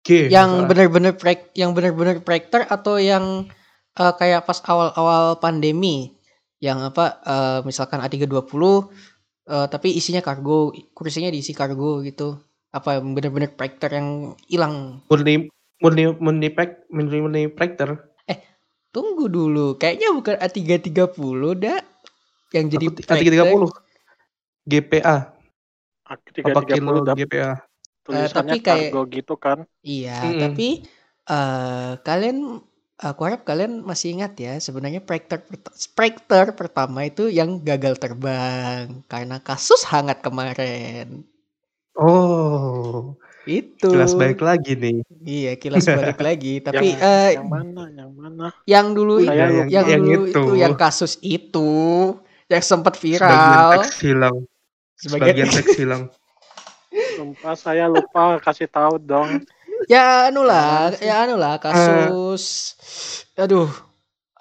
G. 0.01 0.33
yang 0.33 0.65
benar-benar 0.65 1.13
proyek 1.13 1.53
yang 1.53 1.77
benar-benar 1.77 2.25
proyektor 2.25 2.65
atau 2.65 2.97
yang 2.97 3.45
eh, 3.93 4.13
kayak 4.17 4.49
pas 4.49 4.57
awal-awal 4.65 5.37
pandemi 5.37 6.17
yang 6.57 6.81
apa 6.81 7.21
eh, 7.21 7.59
misalkan 7.61 8.01
A320 8.01 8.49
eh, 9.45 9.67
tapi 9.69 9.93
isinya 9.93 10.25
kargo 10.25 10.73
kursinya 10.97 11.29
diisi 11.29 11.53
kargo 11.53 12.01
gitu 12.01 12.41
apa 12.71 13.03
benar-benar 13.03 13.51
proyektor 13.57 13.89
yang 13.91 14.09
hilang 14.47 15.03
murni 15.11 15.51
murni 15.83 16.03
murni 16.23 16.47
pack 16.57 16.69
murni 16.87 17.17
murni 17.23 17.41
proyektor. 17.51 17.89
tunggu 18.91 19.31
dulu 19.31 19.79
kayaknya 19.79 20.11
bukan 20.11 20.35
A330 20.39 21.55
dak 21.55 21.81
yang 22.51 22.67
jadi 22.67 22.85
Aku 22.91 22.99
A330 22.99 23.71
GPA 24.67 25.15
Tiga 26.35 26.51
apa 26.51 26.59
tiga 26.67 26.75
kilo 26.75 26.87
puluh 26.91 27.03
GPA. 27.07 27.51
tulisannya 28.03 28.55
tapi 28.55 28.65
kayak- 28.65 28.91
kargo 28.91 29.01
gitu 29.07 29.33
kan. 29.39 29.57
Iya, 29.85 30.17
Mm-mm. 30.27 30.41
tapi 30.43 30.67
eh 31.31 31.91
kalian 32.03 32.37
aku 32.99 33.21
harap 33.25 33.41
kalian 33.47 33.81
masih 33.87 34.07
ingat 34.19 34.33
ya 34.37 34.53
sebenarnya 34.59 35.01
proyektor 35.07 35.39
proyektor 35.95 36.45
pertama 36.59 36.99
itu 37.07 37.31
yang 37.31 37.63
gagal 37.63 37.95
terbang 38.03 38.85
karena 39.07 39.37
kasus 39.39 39.81
hangat 39.87 40.19
kemarin. 40.25 41.23
Oh, 41.93 43.19
Itu. 43.43 43.91
jelas 43.91 44.15
baik 44.15 44.39
lagi 44.39 44.77
nih. 44.77 45.03
Iya, 45.21 45.51
kilas 45.57 45.83
balik 45.83 46.21
lagi, 46.27 46.61
tapi 46.61 46.95
yang, 46.95 47.03
eh 47.03 47.29
yang 47.35 47.47
mana? 47.49 47.83
Yang 47.91 48.11
mana? 48.15 48.47
yang 48.63 48.87
dulu 48.93 49.15
Saya 49.19 49.45
itu, 49.49 49.53
lupa. 49.59 49.67
yang, 49.67 49.85
Yang 49.89 50.01
dulu 50.01 50.21
itu. 50.23 50.29
itu. 50.31 50.53
yang 50.55 50.73
kasus 50.77 51.13
itu 51.19 51.71
yang 52.47 52.63
sempat 52.63 52.93
Sebagian 52.95 53.19
viral 53.19 53.69
teks 53.73 53.91
hilang. 53.99 54.37
sebagai 54.95 55.33
Sebagian 55.33 55.49
teks 55.49 55.71
hilang. 55.75 56.03
Sumpah 56.91 57.55
saya 57.65 57.85
lupa 57.87 58.39
kasih 58.39 58.67
tahu 58.67 58.95
dong. 58.97 59.43
ya 59.89 60.29
anu 60.29 60.45
lah, 60.45 60.93
ya 61.01 61.25
anu 61.25 61.35
lah 61.35 61.57
kasus 61.57 62.77
aduh 63.33 63.65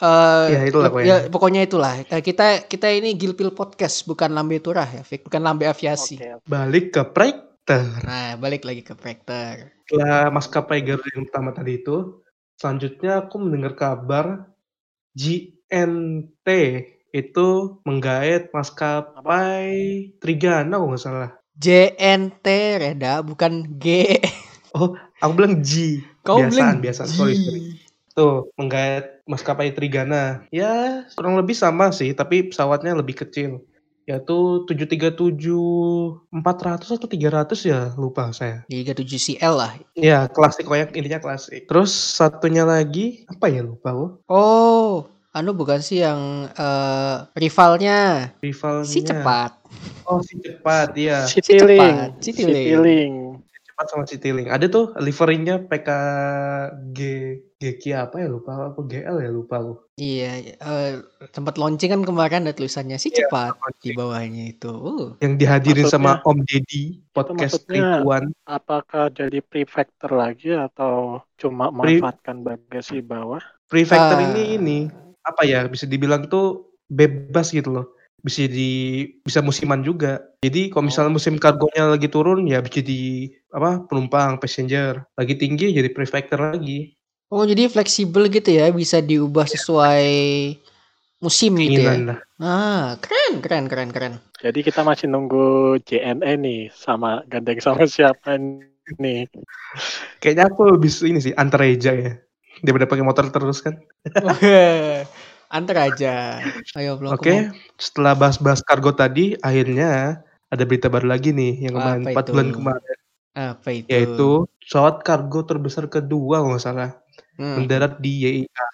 eh 0.01 0.47
Ya, 0.51 0.61
itulah 0.65 0.89
pokoknya. 0.89 1.07
ya, 1.07 1.17
pokoknya 1.29 1.61
itulah. 1.63 1.93
Eh, 2.01 2.23
kita 2.23 2.65
kita 2.65 2.89
ini 2.89 3.13
Gilpil 3.15 3.53
Podcast 3.53 4.05
bukan 4.05 4.33
Lambe 4.33 4.57
Turah 4.59 4.89
ya, 4.89 5.05
Fik. 5.05 5.29
bukan 5.29 5.41
Lambe 5.41 5.69
Aviasi. 5.69 6.17
Oke. 6.17 6.41
Balik 6.45 6.97
ke 6.97 7.03
proyektor. 7.05 7.85
Nah, 8.03 8.35
balik 8.35 8.65
lagi 8.65 8.81
ke 8.81 8.97
proyektor. 8.97 9.69
Setelah 9.85 10.31
maskapai 10.31 10.81
Garuda 10.81 11.09
yang 11.13 11.27
pertama 11.29 11.51
tadi 11.51 11.79
itu, 11.79 12.19
selanjutnya 12.57 13.13
aku 13.23 13.37
mendengar 13.39 13.73
kabar 13.75 14.27
GNT 15.13 16.49
itu 17.11 17.49
menggait 17.83 18.49
maskapai 18.51 19.71
Trigana 20.19 20.79
kalau 20.79 20.95
nggak 20.95 21.03
salah. 21.03 21.31
JNT 21.59 22.47
Reda 22.79 23.21
bukan 23.21 23.67
G. 23.77 24.17
Aku 25.21 25.33
bilang 25.35 25.61
G. 25.61 26.01
Kau 26.23 26.39
Biasaan, 26.39 26.49
bilang 26.49 26.77
biasaan. 26.81 27.09
G. 27.11 27.15
Sorry, 27.15 27.35
sorry. 27.37 27.61
Tuh, 28.15 28.51
menggait 28.59 29.23
maskapai 29.31 29.71
Trigana. 29.71 30.43
Ya, 30.51 31.07
kurang 31.15 31.39
lebih 31.39 31.55
sama 31.55 31.95
sih, 31.95 32.11
tapi 32.11 32.51
pesawatnya 32.51 32.99
lebih 32.99 33.23
kecil. 33.27 33.63
yaitu 34.09 34.67
737-400 34.67 36.99
atau 36.99 37.07
300 37.07 37.63
ya, 37.63 37.95
lupa 37.95 38.35
saya. 38.35 38.67
37CL 38.67 39.55
lah. 39.55 39.79
Ya, 39.95 40.27
klasik 40.27 40.67
pokoknya 40.67 40.91
intinya 40.99 41.23
klasik. 41.23 41.71
Terus 41.71 41.95
satunya 41.95 42.67
lagi, 42.67 43.23
apa 43.31 43.47
ya 43.47 43.63
lupa 43.63 43.95
gua. 43.95 44.19
Oh, 44.27 45.07
anu 45.31 45.55
bukan 45.55 45.79
sih 45.79 46.03
yang 46.03 46.51
eh, 46.51 47.17
rivalnya 47.39 48.35
Rivalnya. 48.43 48.91
si 48.91 49.07
cepat. 49.07 49.63
Oh, 50.11 50.19
si 50.27 50.43
cepat, 50.43 50.91
iya. 50.99 51.23
Citiling. 51.31 51.79
cepat, 51.79 52.11
Citiling. 52.19 52.67
Citiling. 52.67 53.13
Cepat 53.63 53.87
sama 53.95 54.05
Citiling. 54.11 54.51
Ada 54.51 54.67
tuh 54.67 54.91
liverynya 54.99 55.63
PKG 55.71 56.99
GK 57.61 57.93
apa 57.93 58.25
ya 58.25 58.29
lupa 58.33 58.73
apa 58.73 58.81
GL 58.81 59.17
ya 59.21 59.29
lupa 59.29 59.61
aku. 59.61 59.75
Iya, 60.01 60.57
eh, 60.57 60.93
sempat 61.29 61.61
launching 61.61 61.93
kan 61.93 62.01
kemarin 62.01 62.49
ada 62.49 62.57
tulisannya 62.57 62.97
si 62.97 63.13
Iya, 63.13 63.29
cepat 63.29 63.53
di 63.53 63.61
launching. 63.61 63.95
bawahnya 64.01 64.45
itu. 64.49 64.73
Uh, 64.73 65.07
Yang 65.21 65.35
dihadirin 65.37 65.87
sama 65.87 66.17
Maksudnya- 66.17 66.25
Om 66.25 66.39
Deddy 66.49 66.83
podcast 67.13 67.61
Ribuan. 67.69 68.25
Apakah 68.49 69.13
jadi 69.13 69.39
prefector 69.45 70.11
lagi 70.11 70.57
atau 70.57 71.21
cuma 71.37 71.69
Pre- 71.69 72.01
memanfaatkan 72.01 72.41
bagasi 72.41 73.05
bawah? 73.05 73.45
Prefector 73.69 74.17
Ah. 74.17 74.25
ini 74.27 74.45
ini 74.57 74.79
apa 75.21 75.45
ya 75.45 75.69
bisa 75.69 75.85
dibilang 75.85 76.27
tuh 76.27 76.65
bebas 76.89 77.53
gitu 77.53 77.71
loh. 77.71 77.87
Bisa 78.19 78.45
di 78.45 79.05
bisa 79.21 79.41
musiman 79.41 79.81
juga. 79.81 80.21
Jadi 80.41 80.69
kalau 80.69 80.89
misalnya 80.89 81.13
musim 81.13 81.37
kargonya 81.37 81.89
lagi 81.89 82.09
turun 82.09 82.45
ya 82.45 82.61
bisa 82.61 82.81
di 82.81 83.29
apa 83.49 83.85
penumpang 83.85 84.37
passenger. 84.37 85.05
Lagi 85.13 85.37
tinggi 85.37 85.73
jadi 85.73 85.89
prefector 85.89 86.41
lagi. 86.53 86.97
Oh, 87.31 87.47
jadi 87.47 87.71
fleksibel 87.71 88.27
gitu 88.27 88.51
ya, 88.51 88.75
bisa 88.75 88.99
diubah 88.99 89.47
sesuai 89.47 90.03
musim 91.23 91.55
gitu 91.63 91.79
ya. 91.79 91.95
Keinginan 91.95 92.01
lah. 92.11 92.19
Ah, 92.43 92.87
keren, 92.99 93.39
keren, 93.39 93.65
keren, 93.71 93.91
keren. 93.95 94.15
Jadi 94.43 94.67
kita 94.67 94.83
masih 94.83 95.07
nunggu 95.07 95.79
JNE 95.87 96.35
nih 96.43 96.61
sama 96.75 97.23
gandeng 97.31 97.63
sama 97.63 97.87
siapa 97.87 98.35
nih? 98.99 99.31
Kayaknya 100.19 100.51
aku 100.51 100.75
lebih 100.75 100.91
ini 101.07 101.23
sih 101.23 101.31
antar 101.39 101.63
Eja 101.63 101.95
ya. 101.95 102.19
Daripada 102.67 102.91
pakai 102.91 103.07
motor 103.07 103.31
terus 103.31 103.63
kan. 103.63 103.79
Antar 105.55 105.77
aja. 105.91 106.43
Ayo, 106.79 106.99
Oke, 107.11 107.47
setelah 107.79 108.15
bahas-bahas 108.15 108.63
kargo 108.63 108.91
tadi, 108.95 109.35
akhirnya 109.43 110.23
ada 110.51 110.63
berita 110.67 110.87
baru 110.87 111.11
lagi 111.11 111.31
nih 111.31 111.67
yang 111.67 111.75
kemarin 111.79 112.03
Apa 112.07 112.11
4 112.11 112.23
itu? 112.23 112.31
bulan 112.35 112.49
kemarin, 112.55 112.99
Apa 113.35 113.69
itu? 113.71 113.87
yaitu 113.91 114.31
pesawat 114.63 115.03
kargo 115.03 115.43
terbesar 115.43 115.91
kedua 115.91 116.39
kalau 116.43 116.55
nggak 116.55 116.63
salah 116.63 116.91
Hmm. 117.41 117.65
mendarat 117.65 117.99
di 117.99 118.13
YIA. 118.25 118.67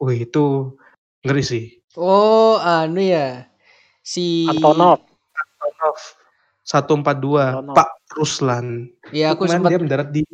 Wih 0.00 0.26
itu 0.26 0.74
ngeri 1.24 1.42
sih. 1.44 1.64
Oh, 1.94 2.58
anu 2.60 3.00
ya. 3.00 3.48
Si 4.04 4.48
Antonov. 4.48 5.00
Antonov 5.34 5.98
142 6.64 7.54
Antonov. 7.54 7.76
Pak 7.76 7.88
Ruslan. 8.16 8.88
Ya, 9.12 9.32
aku 9.36 9.44
sempat 9.48 9.70
dia 9.72 9.80
mendarat 9.80 10.08
di 10.12 10.24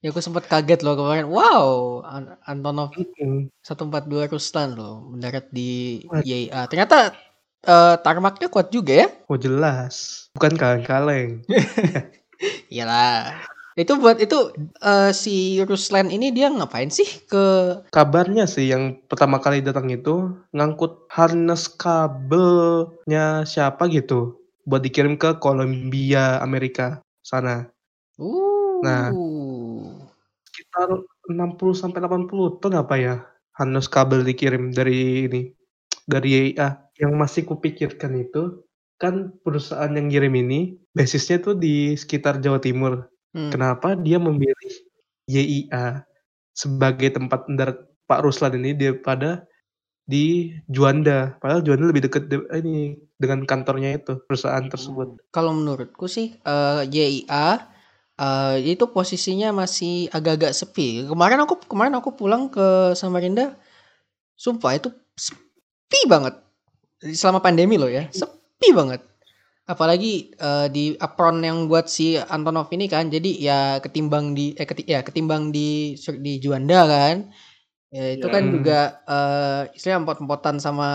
ya 0.00 0.08
aku 0.08 0.20
sempat 0.24 0.48
kaget 0.48 0.80
loh 0.80 0.96
kemarin. 0.96 1.28
Wow, 1.28 2.00
An- 2.08 2.40
Antonov 2.48 2.96
Mm, 3.20 3.52
142 3.60 4.32
Ruslan 4.32 4.72
loh 4.72 5.04
mendarat 5.12 5.52
di. 5.52 6.00
YIA. 6.24 6.64
Ternyata 6.72 7.12
eh, 7.60 7.94
tarmaknya 8.00 8.48
kuat 8.48 8.72
juga 8.72 9.04
ya. 9.04 9.08
Oh 9.28 9.36
jelas, 9.36 10.26
bukan 10.32 10.56
kaleng-kaleng. 10.56 11.44
Iyalah. 12.72 13.44
Itu 13.80 13.96
buat 13.96 14.20
itu 14.20 14.52
eh, 14.84 15.10
si 15.16 15.56
Ruslan 15.64 16.12
ini 16.12 16.28
dia 16.28 16.52
ngapain 16.52 16.92
sih 16.92 17.24
ke 17.24 17.44
Kabarnya 17.88 18.44
sih 18.44 18.68
yang 18.68 19.00
pertama 19.08 19.40
kali 19.40 19.64
datang 19.64 19.88
itu 19.88 20.36
ngangkut 20.52 21.08
harness 21.08 21.64
kabelnya 21.80 23.48
siapa 23.48 23.88
gitu 23.88 24.36
buat 24.68 24.84
dikirim 24.84 25.16
ke 25.16 25.40
Columbia 25.40 26.44
Amerika 26.44 27.00
sana. 27.24 27.72
Uh. 28.20 28.84
Nah. 28.84 29.08
Sekitar 30.44 30.88
60 31.30 31.72
sampai 31.72 32.04
80 32.04 32.60
ton 32.60 32.74
apa 32.76 32.94
ya 33.00 33.14
harness 33.56 33.88
kabel 33.88 34.20
dikirim 34.24 34.76
dari 34.76 35.24
ini 35.24 35.42
dari 36.04 36.28
YIA. 36.52 36.90
Yang 37.00 37.12
masih 37.16 37.42
kupikirkan 37.48 38.12
itu 38.18 38.64
kan 39.00 39.32
perusahaan 39.40 39.88
yang 39.96 40.12
ngirim 40.12 40.36
ini 40.36 40.60
basisnya 40.92 41.40
tuh 41.40 41.56
di 41.56 41.96
sekitar 41.96 42.44
Jawa 42.44 42.60
Timur. 42.60 43.08
Hmm. 43.30 43.50
Kenapa 43.54 43.94
dia 43.94 44.18
memilih 44.18 44.72
YIA 45.30 46.02
sebagai 46.50 47.14
tempat 47.14 47.46
mendarat 47.46 47.78
Pak 48.10 48.26
Ruslan 48.26 48.58
ini 48.58 48.74
daripada 48.74 49.46
di 50.02 50.58
Juanda? 50.66 51.38
Padahal 51.38 51.62
Juanda 51.62 51.86
lebih 51.86 52.10
dekat 52.10 52.26
de- 52.26 52.50
ini 52.58 52.98
dengan 53.14 53.46
kantornya 53.46 53.94
itu 53.94 54.18
perusahaan 54.26 54.66
tersebut. 54.66 55.22
Kalau 55.30 55.54
menurutku 55.54 56.10
sih 56.10 56.34
eh, 56.42 56.82
YIA 56.90 57.46
eh, 58.18 58.56
itu 58.66 58.90
posisinya 58.90 59.54
masih 59.54 60.10
agak-agak 60.10 60.50
sepi. 60.50 61.06
Kemarin 61.06 61.46
aku 61.46 61.54
kemarin 61.70 61.94
aku 61.94 62.18
pulang 62.18 62.50
ke 62.50 62.98
Samarinda, 62.98 63.54
sumpah 64.34 64.74
itu 64.74 64.90
sepi 65.14 66.10
banget 66.10 66.34
selama 67.00 67.40
pandemi 67.40 67.80
loh 67.80 67.88
ya, 67.88 68.10
sepi 68.10 68.74
banget. 68.74 69.09
Apalagi 69.72 70.34
eh, 70.46 70.66
di 70.74 70.80
apron 71.06 71.36
yang 71.48 71.58
buat 71.70 71.86
si 71.96 72.18
Antonov 72.18 72.66
ini 72.76 72.84
kan, 72.94 73.04
jadi 73.14 73.30
ya 73.48 73.58
ketimbang 73.84 74.26
di 74.38 74.42
eh 74.60 74.66
keti- 74.70 74.88
ya 74.94 75.00
ketimbang 75.06 75.42
di 75.56 75.94
di 76.26 76.32
Juanda 76.44 76.78
kan, 76.94 77.16
ya 77.96 78.04
itu 78.16 78.26
Ya. 78.26 78.34
kan 78.34 78.44
juga 78.54 78.74
eh 79.10 79.60
istilahnya 79.76 80.00
empot-empotan 80.04 80.56
sama 80.66 80.88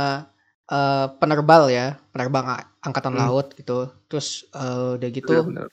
eh, 0.74 1.06
penerbal 1.22 1.64
ya, 1.78 1.86
penerbang 2.14 2.46
angkatan 2.88 3.14
Hmm. 3.14 3.22
laut 3.22 3.48
gitu. 3.60 3.74
Terus 4.10 4.28
eh, 4.58 4.98
udah 4.98 5.10
gitu 5.18 5.32
Benar-benar. 5.32 5.70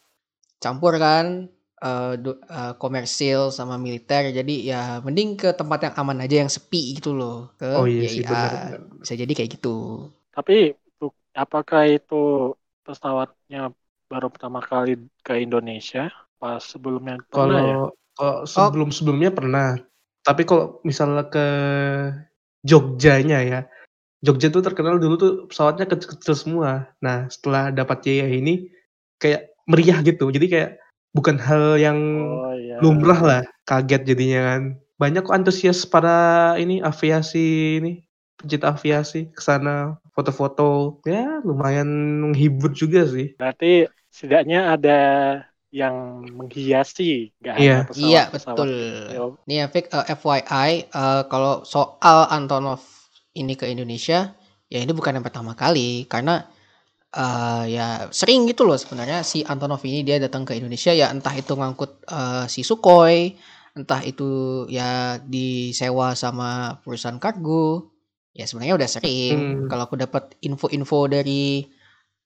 campur 0.62 0.92
kan 1.04 1.26
eh, 1.86 2.12
du- 2.24 2.40
eh, 2.58 2.72
komersil 2.82 3.40
sama 3.58 3.74
militer. 3.84 4.22
Jadi 4.38 4.52
ya 4.70 4.76
mending 5.04 5.28
ke 5.40 5.48
tempat 5.58 5.78
yang 5.90 5.94
aman 6.00 6.18
aja 6.24 6.36
yang 6.42 6.50
sepi 6.56 6.80
gitu 6.98 7.10
loh. 7.18 7.34
Ke 7.60 7.66
Oh 7.78 7.86
iya 7.94 8.10
sih 8.14 8.24
benar. 8.30 8.80
Bisa 9.02 9.14
jadi 9.22 9.32
kayak 9.36 9.50
gitu. 9.58 9.68
Tapi 10.34 10.52
apakah 11.42 11.82
itu 11.96 12.14
pesawatnya 12.82 13.72
baru 14.10 14.28
pertama 14.28 14.60
kali 14.60 14.98
ke 15.24 15.40
Indonesia? 15.40 16.12
Pas 16.36 16.60
sebelumnya 16.60 17.22
pernah 17.30 17.62
ya? 17.62 17.76
Kalau 17.78 17.94
kalau 18.12 18.36
sebelum-sebelumnya 18.44 19.30
pernah. 19.32 19.80
Tapi 20.22 20.46
kalau 20.46 20.78
misalnya 20.86 21.26
ke 21.26 21.46
Jogjanya 22.62 23.42
ya. 23.42 23.60
Jogja 24.22 24.54
tuh 24.54 24.62
terkenal 24.62 25.02
dulu 25.02 25.14
tuh 25.18 25.32
pesawatnya 25.50 25.88
kecil-kecil 25.90 26.34
semua. 26.38 26.94
Nah, 27.02 27.26
setelah 27.26 27.74
dapat 27.74 28.06
YIA 28.06 28.38
ini 28.38 28.70
kayak 29.18 29.50
meriah 29.66 29.98
gitu. 30.06 30.30
Jadi 30.30 30.46
kayak 30.46 30.70
bukan 31.10 31.42
hal 31.42 31.74
yang 31.74 31.98
Oh 32.22 32.54
iya. 32.54 32.78
lumrah 32.78 33.18
lah. 33.18 33.42
Kaget 33.66 34.14
jadinya 34.14 34.40
kan. 34.54 34.62
Banyak 35.02 35.26
kok 35.26 35.34
antusias 35.34 35.82
para 35.82 36.54
ini 36.54 36.78
aviasi 36.78 37.82
ini 37.82 38.06
pencinta 38.38 38.70
aviasi 38.70 39.30
ke 39.34 39.42
sana 39.42 39.98
foto-foto. 40.16 41.00
Ya, 41.08 41.40
lumayan 41.48 41.88
menghibur 42.22 42.70
juga 42.76 43.00
sih. 43.14 43.26
Berarti 43.38 43.66
setidaknya 44.14 44.58
ada 44.74 44.90
yang 45.80 45.96
menghiasi, 46.38 47.02
nggak 47.40 47.54
Iya. 47.60 47.72
hanya 47.72 47.78
pesawat. 47.88 48.22
Iya 48.22 48.22
pesawat 48.32 48.68
betul. 48.68 48.70
kecil. 48.80 49.24
Nih 49.48 49.56
ya 49.60 49.66
Fik, 49.72 49.84
eh, 49.92 50.04
FYI 50.18 50.70
eh, 50.88 51.22
kalau 51.32 51.52
soal 51.66 52.18
Antonov 52.36 52.80
ini 53.36 53.52
ke 53.60 53.66
Indonesia 53.74 54.32
ya 54.72 54.78
ini 54.80 54.92
bukan 54.96 55.12
yang 55.20 55.26
pertama 55.28 55.52
kali 55.52 56.08
karena 56.08 56.48
eh, 57.14 57.64
ya 57.76 57.86
sering 58.12 58.40
gitu 58.50 58.62
loh 58.68 58.78
sebenarnya 58.80 59.18
si 59.26 59.38
Antonov 59.52 59.82
ini 59.88 60.00
dia 60.08 60.18
datang 60.22 60.44
ke 60.48 60.52
Indonesia 60.60 60.92
ya 60.96 61.08
entah 61.14 61.34
itu 61.36 61.52
ngangkut 61.60 61.90
eh, 62.08 62.44
si 62.54 62.62
Sukhoi, 62.68 63.36
entah 63.78 64.00
itu 64.06 64.30
ya 64.72 65.18
disewa 65.34 66.14
sama 66.18 66.80
perusahaan 66.84 67.20
kargo. 67.22 67.91
Ya 68.32 68.44
sebenarnya 68.48 68.74
udah 68.80 68.88
sering 68.88 69.36
Hmm. 69.36 69.68
kalau 69.68 69.82
aku 69.84 69.96
dapat 70.00 70.32
info-info 70.40 70.98
dari 71.08 71.68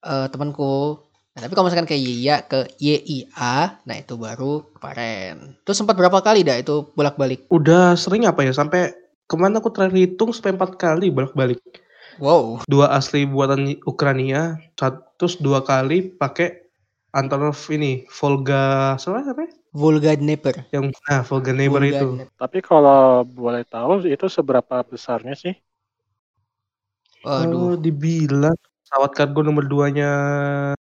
eh, 0.06 0.26
temanku. 0.30 1.02
Nah, 1.34 1.40
tapi 1.44 1.52
kalau 1.52 1.66
misalkan 1.68 1.88
kayak 1.90 2.00
YIA 2.00 2.36
ke 2.48 2.60
YIA, 2.80 3.82
nah 3.84 3.96
itu 3.98 4.14
baru 4.16 4.64
kemarin. 4.78 5.58
Terus 5.66 5.76
sempat 5.76 5.98
berapa 5.98 6.22
kali 6.24 6.40
dah 6.46 6.56
itu 6.56 6.88
bolak-balik? 6.96 7.44
Udah 7.52 7.92
sering 7.98 8.24
apa 8.24 8.40
ya 8.46 8.56
sampai 8.56 8.94
ke 9.26 9.34
mana 9.36 9.58
aku 9.60 9.68
terakhir 9.74 9.98
hitung 9.98 10.30
sampai 10.32 10.56
empat 10.56 10.78
kali 10.80 11.12
bolak-balik. 11.12 11.60
Wow. 12.16 12.64
Dua 12.64 12.88
asli 12.96 13.28
buatan 13.28 13.76
Ukraina, 13.84 14.56
sat- 14.80 15.04
terus 15.20 15.36
dua 15.36 15.60
kali 15.60 16.08
pakai 16.16 16.64
Antonov 17.12 17.56
ini 17.72 18.08
Volga 18.08 18.96
apa 18.96 19.20
apa? 19.32 19.44
Volga 19.76 20.16
Dnieper. 20.16 20.64
Yang 20.72 20.96
nah 21.04 21.20
Volga 21.20 21.52
Neighbor 21.52 21.84
Volga 21.84 22.00
itu. 22.00 22.08
Dnieper. 22.16 22.32
Tapi 22.40 22.58
kalau 22.64 23.24
boleh 23.28 23.62
tahu 23.68 24.08
itu 24.08 24.26
seberapa 24.32 24.80
besarnya 24.88 25.36
sih? 25.36 25.52
Waduh. 27.26 27.74
Oh, 27.74 27.74
dibilang 27.74 28.54
pesawat 28.86 29.18
kargo 29.18 29.42
nomor 29.42 29.66
duanya 29.66 30.10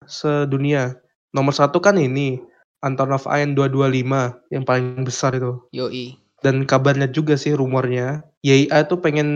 sedunia. 0.04 1.00
Nomor 1.32 1.56
satu 1.56 1.80
kan 1.80 1.96
ini 1.96 2.44
Antonov 2.84 3.24
AN 3.32 3.56
225 3.56 4.52
yang 4.52 4.68
paling 4.68 5.08
besar 5.08 5.32
itu. 5.40 5.56
Yoi. 5.72 6.20
Dan 6.44 6.68
kabarnya 6.68 7.08
juga 7.08 7.40
sih 7.40 7.56
rumornya 7.56 8.28
YIA 8.44 8.84
itu 8.84 9.00
pengen 9.00 9.30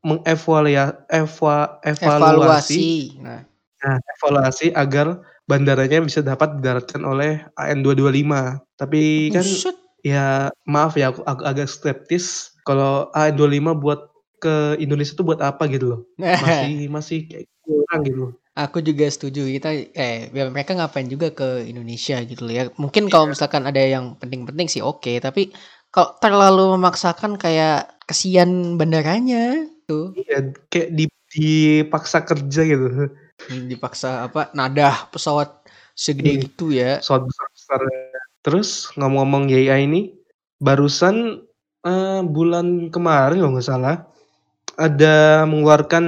mengevaluasi 0.00 0.96
eva 1.12 1.76
evaluasi 1.84 2.00
Evaluasi. 2.08 2.88
Nah, 3.20 3.44
nah, 3.84 3.96
evaluasi 4.16 4.72
agar 4.72 5.20
bandaranya 5.44 6.00
bisa 6.00 6.24
dapat 6.24 6.56
didaratkan 6.56 7.04
oleh 7.04 7.44
AN225. 7.60 8.32
Tapi 8.80 9.28
kan 9.36 9.44
buset. 9.44 9.76
ya 10.00 10.48
maaf 10.64 10.96
ya 10.96 11.12
aku 11.12 11.20
ag 11.28 11.44
agak 11.44 11.68
skeptis 11.68 12.56
kalau 12.64 13.12
AN25 13.12 13.76
buat 13.76 14.08
ke 14.42 14.78
Indonesia 14.78 15.12
tuh 15.18 15.26
buat 15.28 15.40
apa 15.42 15.66
gitu 15.70 15.84
loh. 15.92 16.00
Masih 16.44 16.88
masih 16.88 17.18
kayak 17.30 17.46
kurang 17.66 18.00
gitu. 18.06 18.24
Aku 18.58 18.82
juga 18.82 19.06
setuju 19.06 19.46
kita 19.46 19.70
eh 19.94 20.34
ya 20.34 20.50
mereka 20.50 20.74
ngapain 20.74 21.06
juga 21.06 21.30
ke 21.30 21.62
Indonesia 21.70 22.18
gitu 22.26 22.42
loh 22.46 22.54
ya. 22.58 22.62
Mungkin 22.74 23.06
kalau 23.06 23.30
misalkan 23.30 23.62
ada 23.70 23.78
yang 23.78 24.18
penting-penting 24.18 24.66
sih 24.66 24.82
oke, 24.82 25.22
tapi 25.22 25.54
kalau 25.94 26.10
terlalu 26.18 26.74
memaksakan 26.74 27.38
kayak 27.38 27.86
kesian 28.10 28.74
bandaranya 28.74 29.62
tuh 29.86 30.10
Iya, 30.18 30.50
kayak 30.72 30.88
di 30.98 31.04
dipaksa 31.28 32.18
kerja 32.26 32.60
gitu. 32.66 32.86
dipaksa 33.70 34.26
apa 34.26 34.50
nadah 34.58 35.06
pesawat 35.14 35.48
segede 35.94 36.30
Hmm. 36.34 36.42
gitu 36.50 36.64
ya. 36.74 36.98
Pesawat 36.98 37.22
besar-besar. 37.30 37.80
Terus 38.42 38.68
ngomong-ngomong 38.98 39.44
YAI 39.54 39.86
ini 39.86 40.00
barusan 40.58 41.46
eh, 41.86 42.20
bulan 42.26 42.90
kemarin 42.90 43.38
kalau 43.38 43.52
nggak 43.54 43.68
salah 43.70 43.94
ada 44.78 45.42
mengeluarkan 45.44 46.04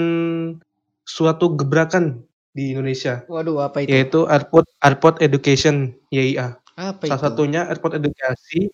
suatu 1.04 1.58
gebrakan 1.58 2.22
di 2.54 2.70
Indonesia 2.74 3.22
Waduh 3.26 3.66
apa 3.66 3.82
itu? 3.82 3.90
yaitu 3.90 4.26
Airport 4.30 4.66
Airport 4.82 5.18
Education 5.20 5.90
YIA. 6.10 6.54
Apa 6.78 7.04
Salah 7.06 7.18
itu? 7.18 7.24
satunya 7.28 7.60
airport 7.68 7.98
edukasi 7.98 8.70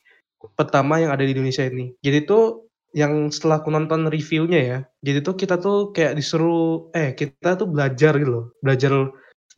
pertama 0.54 1.00
yang 1.02 1.10
ada 1.10 1.24
di 1.26 1.32
Indonesia 1.34 1.66
ini. 1.66 1.90
Jadi 2.04 2.22
tuh 2.22 2.68
yang 2.94 3.28
setelah 3.34 3.60
aku 3.60 3.68
nonton 3.68 4.06
reviewnya 4.08 4.60
ya, 4.62 4.78
jadi 5.02 5.20
tuh 5.20 5.34
kita 5.36 5.58
tuh 5.58 5.90
kayak 5.92 6.16
disuruh, 6.16 6.88
eh 6.94 7.12
kita 7.12 7.58
tuh 7.58 7.66
belajar 7.68 8.14
gitu 8.16 8.30
loh, 8.30 8.46
belajar 8.64 8.92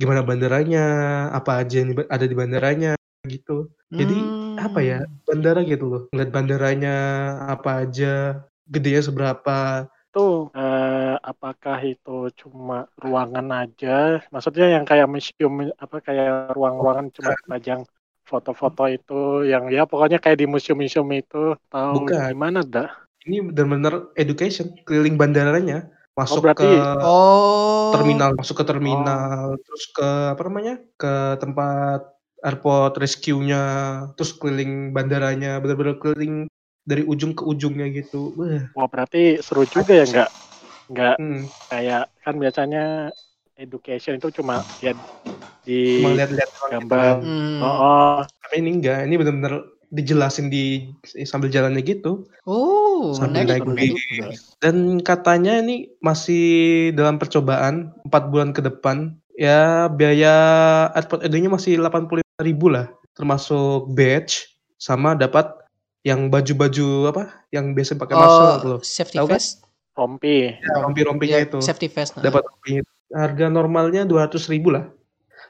gimana 0.00 0.24
bandaranya, 0.26 0.86
apa 1.30 1.62
aja 1.62 1.82
yang 1.84 1.92
ada 2.08 2.24
di 2.24 2.34
bandaranya 2.34 2.92
gitu. 3.28 3.68
Jadi 3.92 4.16
apa 4.58 4.80
ya, 4.82 4.98
Hmm. 5.04 5.12
bandara 5.28 5.60
gitu 5.62 5.84
loh, 5.86 6.02
ngeliat 6.10 6.30
bandaranya 6.34 6.96
apa 7.46 7.84
aja, 7.86 8.42
gedenya 8.66 9.02
seberapa. 9.04 9.86
Itu 10.08 10.48
eh, 10.56 11.14
apakah 11.20 11.76
itu 11.84 12.32
cuma 12.40 12.88
ruangan 12.96 13.44
aja? 13.52 14.24
Maksudnya 14.32 14.80
yang 14.80 14.88
kayak 14.88 15.04
museum 15.04 15.68
apa 15.76 16.00
kayak 16.00 16.56
ruang-ruangan 16.56 17.12
cuma 17.12 17.36
dipajang 17.44 17.84
foto-foto 18.24 18.88
itu 18.88 19.44
yang 19.44 19.68
ya 19.68 19.84
pokoknya 19.84 20.16
kayak 20.16 20.40
di 20.40 20.48
museum-museum 20.48 21.04
itu 21.12 21.52
atau 21.68 21.92
Bukan. 22.00 22.32
gimana 22.32 22.64
dah? 22.64 22.88
Ini 23.28 23.52
benar-benar 23.52 24.08
education, 24.16 24.72
keliling 24.88 25.20
bandaranya, 25.20 25.92
masuk 26.16 26.40
berarti- 26.48 26.64
ke 26.64 27.04
Oh. 27.04 27.92
terminal 27.92 28.32
masuk 28.32 28.56
ke 28.60 28.64
terminal 28.64 29.60
terus 29.60 29.92
ke 29.92 30.08
apa 30.32 30.40
namanya 30.44 30.80
ke 30.96 31.12
tempat 31.36 32.00
airport 32.40 32.96
rescue-nya 32.96 33.60
terus 34.16 34.32
keliling 34.32 34.92
bandaranya 34.92 35.60
benar-benar 35.60 36.00
keliling 36.00 36.48
dari 36.88 37.04
ujung 37.04 37.36
ke 37.36 37.44
ujungnya 37.44 37.92
gitu 37.92 38.32
Wah, 38.72 38.88
berarti 38.88 39.44
seru 39.44 39.68
juga 39.68 39.92
ya 39.92 40.08
nggak 40.08 40.30
nggak 40.88 41.14
hmm, 41.20 41.40
kayak 41.68 42.04
kan 42.24 42.34
biasanya 42.40 43.12
education 43.60 44.16
itu 44.16 44.40
cuma 44.40 44.64
ya 44.80 44.96
di 45.68 46.00
cuma 46.00 46.16
lihat-lihat 46.16 46.48
gitu 46.48 46.64
gambar. 46.72 47.04
kan. 47.04 47.18
Hmm. 47.20 47.60
Oh, 47.60 47.76
oh. 47.76 48.18
tapi 48.24 48.54
ini 48.64 48.80
enggak 48.80 49.04
ini 49.04 49.14
benar-benar 49.20 49.54
dijelasin 49.88 50.48
di 50.52 50.92
sambil 51.24 51.48
jalannya 51.48 51.80
gitu 51.80 52.28
Oh, 52.44 53.12
sambil 53.16 53.44
naik 53.48 53.64
menarik. 53.64 53.96
dan 54.60 55.00
katanya 55.00 55.60
ini 55.64 55.92
masih 56.04 56.44
dalam 56.92 57.16
percobaan 57.16 57.92
empat 58.04 58.28
bulan 58.32 58.52
ke 58.52 58.60
depan 58.64 59.16
ya 59.36 59.88
biaya 59.88 60.34
airport 60.92 61.24
edu-nya 61.24 61.48
masih 61.48 61.80
85.000 61.80 62.20
ribu 62.44 62.68
lah 62.68 62.88
termasuk 63.16 63.88
badge 63.96 64.52
sama 64.76 65.16
dapat 65.16 65.48
yang 66.08 66.32
baju-baju 66.32 66.86
apa 67.06 67.22
yang 67.52 67.76
biasa 67.76 68.00
pakai 68.00 68.14
marshal 68.16 68.40
Oh, 68.40 68.52
gitu 68.56 68.66
loh 68.68 68.80
safety 68.80 69.18
kan? 69.18 69.28
vest. 69.28 69.50
rompi. 69.92 70.56
ya, 70.56 70.72
rompi-rompinya 70.80 71.36
Ya, 71.36 71.44
itu 71.44 71.58
Safety 71.60 71.88
vest. 71.90 72.16
nah. 72.16 72.24
dapat 72.24 72.42
rompinya 72.42 72.82
harga 73.12 73.46
normalnya 73.48 74.02
200 74.04 74.48
ribu 74.48 74.68
lah 74.70 74.88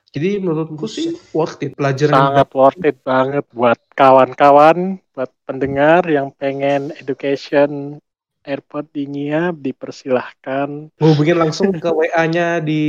jadi 0.08 0.40
menurutku 0.40 0.88
sih 0.88 1.14
worth 1.30 1.60
it 1.60 1.76
pelajaran 1.76 2.16
sangat 2.32 2.48
worth 2.50 2.80
it 2.80 2.96
banget 3.04 3.44
buat 3.52 3.76
kawan-kawan, 3.92 4.96
buat 5.12 5.28
pendengar 5.44 6.00
yang 6.08 6.32
pengen 6.32 6.96
education 6.96 8.00
airport 8.40 8.88
di 8.88 9.04
NIA 9.04 9.52
dipersilahkan. 9.52 10.96
hubungin 10.96 11.36
langsung 11.36 11.68
ke 11.74 11.84
WA-nya 11.84 12.64
di 12.64 12.80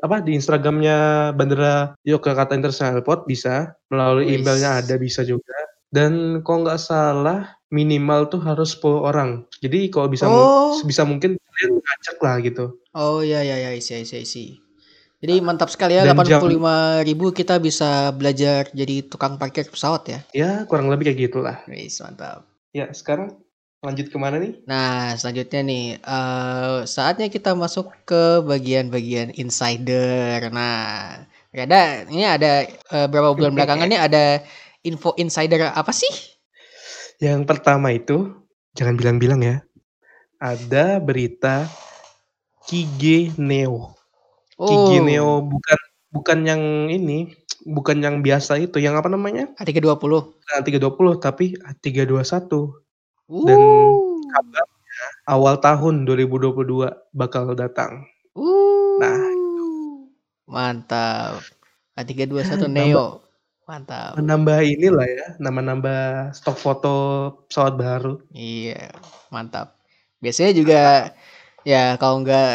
apa 0.00 0.24
di 0.24 0.32
Instagramnya 0.32 0.96
Bandara 1.36 1.92
Yogyakarta 2.00 2.56
International 2.56 2.96
Airport 2.96 3.28
bisa 3.28 3.76
melalui 3.92 4.32
emailnya 4.32 4.80
ada 4.80 4.96
bisa 4.96 5.20
juga 5.22 5.52
dan 5.92 6.40
kalau 6.42 6.64
nggak 6.64 6.80
salah 6.80 7.38
minimal 7.68 8.26
tuh 8.28 8.40
harus 8.42 8.74
10 8.74 9.04
orang 9.04 9.44
jadi 9.60 9.88
kalau 9.92 10.08
bisa 10.08 10.26
Oh. 10.28 10.72
sebisa 10.80 11.04
mungkin 11.04 11.36
kalian 11.36 11.72
ngajak 11.78 12.16
lah 12.18 12.36
gitu 12.40 12.64
Oh 12.92 13.24
ya 13.24 13.40
ya 13.40 13.56
ya 13.56 13.72
isi 13.72 14.04
isi 14.04 14.20
isi. 14.20 14.44
Jadi 15.22 15.40
mantap 15.40 15.72
sekali 15.72 15.96
ya 15.96 16.04
Dan 16.04 16.12
jam- 16.12 16.44
85.000 16.44 17.00
ribu 17.00 17.32
kita 17.32 17.56
bisa 17.56 18.12
belajar 18.12 18.68
jadi 18.74 19.00
tukang 19.08 19.40
parkir 19.40 19.64
pesawat 19.64 20.02
ya. 20.12 20.18
ya 20.34 20.50
kurang 20.68 20.92
lebih 20.92 21.08
kayak 21.08 21.18
gitulah 21.30 21.56
Wis 21.72 22.02
mantap. 22.04 22.44
ya 22.76 22.92
sekarang 22.92 23.38
lanjut 23.80 24.12
ke 24.12 24.18
mana 24.20 24.36
nih 24.36 24.60
Nah, 24.68 25.16
selanjutnya 25.16 25.60
nih, 25.64 25.84
eh 26.04 26.78
saatnya 26.84 27.26
kita 27.32 27.56
masuk 27.56 27.90
ke 28.04 28.44
bagian-bagian 28.44 29.32
insider. 29.34 30.52
Nah, 30.52 31.16
ada 31.54 31.80
ini 32.06 32.24
ada 32.28 32.52
eh, 32.68 33.06
berapa 33.08 33.32
bulan 33.32 33.56
belakangan 33.56 33.88
nih 33.88 34.00
ada 34.00 34.24
info 34.82 35.14
insider 35.16 35.70
apa 35.70 35.90
sih? 35.90 36.10
yang 37.18 37.42
pertama 37.42 37.90
itu 37.90 38.34
jangan 38.72 38.94
bilang-bilang 38.94 39.38
ya 39.38 39.56
ada 40.36 40.98
berita 40.98 41.70
Kige 42.62 43.30
Neo 43.36 43.94
Kige 44.52 44.98
Oh, 44.98 45.02
Neo 45.02 45.32
bukan 45.40 45.78
bukan 46.10 46.38
yang 46.42 46.62
ini 46.86 47.30
bukan 47.62 47.98
yang 47.98 48.20
biasa 48.20 48.58
itu 48.58 48.76
yang 48.76 48.94
apa 48.94 49.06
namanya 49.06 49.54
A320. 49.54 50.02
Nah, 50.44 50.60
320 50.60 51.16
tapi 51.16 51.54
321 51.78 52.82
Uh, 53.32 53.48
kabarnya 54.28 55.06
awal 55.24 55.56
tahun 55.56 56.04
2022 56.04 56.68
bakal 57.10 57.54
datang. 57.54 58.04
uh, 58.34 58.98
Nah, 58.98 59.16
mantap. 60.44 61.40
A321 61.94 62.28
Nambah- 62.60 62.68
Neo. 62.68 63.06
Mantap. 63.68 64.18
Menambah 64.18 64.58
inilah 64.66 65.06
ya, 65.06 65.26
nama-nambah 65.38 66.34
stok 66.34 66.58
foto 66.58 66.94
pesawat 67.46 67.74
baru. 67.78 68.18
Iya, 68.34 68.90
mantap. 69.30 69.78
Biasanya 70.18 70.52
juga 70.58 70.80
ya 71.62 71.94
kalau 72.02 72.26
nggak 72.26 72.50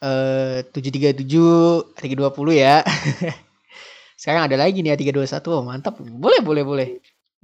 eh 0.00 0.56
737 0.72 1.92
320 1.96 2.56
ya. 2.56 2.80
Sekarang 4.20 4.48
ada 4.48 4.56
lagi 4.60 4.80
nih 4.84 4.96
A321. 4.96 5.44
Oh, 5.52 5.64
mantap. 5.64 5.96
Boleh, 6.00 6.40
boleh, 6.44 6.64
boleh. 6.64 6.88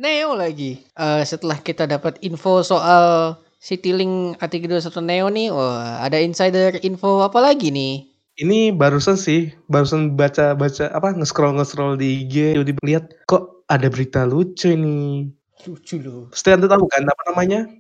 Neo 0.01 0.37
lagi. 0.37 0.81
Eh 0.97 1.23
setelah 1.29 1.59
kita 1.61 1.85
dapat 1.89 2.21
info 2.25 2.65
soal 2.65 3.37
Citylink 3.63 4.37
A321 4.43 4.99
Neo 5.07 5.29
nih, 5.33 5.49
wah, 5.55 6.03
ada 6.05 6.19
insider 6.21 6.77
info 6.83 7.23
apa 7.25 7.39
lagi 7.41 7.71
nih? 7.73 8.12
Ini 8.43 8.75
barusan 8.75 9.15
sih, 9.15 9.55
barusan 9.71 10.19
baca-baca 10.19 10.91
apa 10.91 11.15
nge-scroll-nge-scroll 11.15 11.95
di 11.95 12.27
IG, 12.27 12.59
tiba-tiba 12.59 12.83
lihat 12.83 13.05
kok 13.31 13.63
ada 13.71 13.87
berita 13.87 14.27
lucu 14.27 14.75
ini. 14.75 15.31
Lucu 15.63 16.03
loh. 16.03 16.27
Pasti 16.35 16.51
Anda 16.51 16.67
tahu 16.67 16.91
kan 16.91 17.07
apa 17.07 17.23
namanya? 17.31 17.71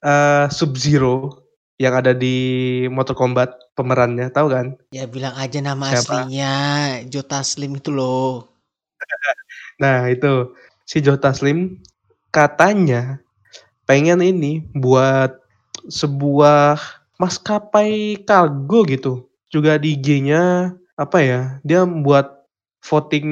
Eh 0.00 0.46
Sub 0.48 0.80
Zero 0.80 1.44
yang 1.76 1.92
ada 1.92 2.16
di 2.16 2.36
Mortal 2.88 3.20
Kombat 3.20 3.52
pemerannya, 3.76 4.32
tahu 4.32 4.48
kan? 4.48 4.66
Ya 4.96 5.04
bilang 5.04 5.36
aja 5.36 5.60
nama 5.60 5.92
Siapa? 5.92 6.24
aslinya, 6.24 6.54
Jota 7.12 7.44
Slim 7.44 7.76
itu 7.76 7.92
loh. 7.92 8.48
Nah, 9.82 10.06
itu 10.06 10.54
si 10.86 11.02
Jota 11.02 11.34
Slim 11.34 11.82
katanya 12.30 13.18
pengen 13.82 14.22
ini 14.22 14.62
buat 14.78 15.42
sebuah 15.90 16.78
maskapai 17.18 18.22
kargo 18.22 18.86
gitu. 18.86 19.26
Juga 19.52 19.76
di 19.76 19.94
IG-nya 20.00 20.72
apa 20.96 21.18
ya? 21.20 21.40
Dia 21.60 21.84
membuat 21.84 22.48
voting 22.80 23.28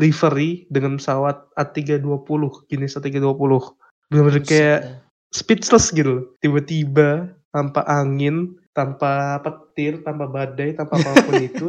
livery 0.00 0.64
dengan 0.72 0.96
pesawat 0.96 1.44
A320, 1.60 2.64
jenis 2.72 2.96
A320. 2.96 3.76
Benar-benar 4.08 4.42
kayak 4.42 4.80
speechless 5.30 5.92
gitu. 5.92 6.32
Tiba-tiba 6.40 7.36
tanpa 7.52 7.84
angin, 7.84 8.56
tanpa 8.72 9.38
petir, 9.44 10.00
tanpa 10.02 10.24
badai, 10.24 10.72
tanpa 10.72 10.98
apa 10.98 11.20
pun 11.28 11.36
itu, 11.52 11.66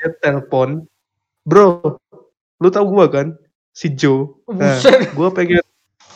dia 0.00 0.10
telepon, 0.24 0.88
bro, 1.44 1.98
lu 2.62 2.68
tau 2.72 2.86
gua 2.88 3.10
kan, 3.10 3.36
si 3.76 3.92
Joe. 3.92 4.30
Nah, 4.50 4.80
gua 5.12 5.28
pengen, 5.30 5.62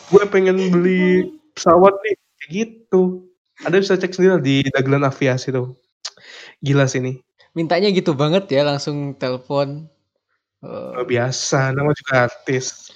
gua 0.09 0.23
pengen 0.27 0.57
beli 0.73 1.29
pesawat 1.53 1.93
nih, 2.03 2.15
kayak 2.41 2.49
gitu. 2.51 3.27
Anda 3.61 3.77
bisa 3.77 3.99
cek 3.99 4.15
sendiri 4.15 4.41
di 4.41 4.55
dagelan 4.73 5.05
aviasi 5.05 5.53
tuh. 5.53 5.77
Gila 6.61 6.85
sih 6.85 7.01
ini. 7.03 7.19
Mintanya 7.51 7.91
gitu 7.91 8.15
banget 8.15 8.47
ya 8.47 8.63
langsung 8.63 9.17
telepon. 9.17 9.89
Oh, 10.61 11.03
biasa, 11.03 11.73
nama 11.73 11.89
juga 11.91 12.29
artis. 12.29 12.93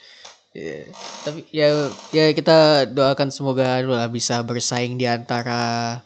Iya, 0.56 0.88
tapi 1.28 1.43
ya 1.52 1.91
ya 2.15 2.32
kita 2.32 2.88
doakan 2.88 3.28
semoga 3.28 3.84
lah 3.84 4.08
bisa 4.08 4.39
bersaing 4.39 4.95
di 4.95 5.04
antara 5.04 6.00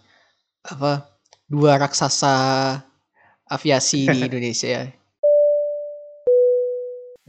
apa 0.65 1.05
dua 1.45 1.77
raksasa 1.77 2.33
aviasi 3.45 4.09
di 4.09 4.19
Indonesia. 4.29 4.89
ya. 4.89 4.89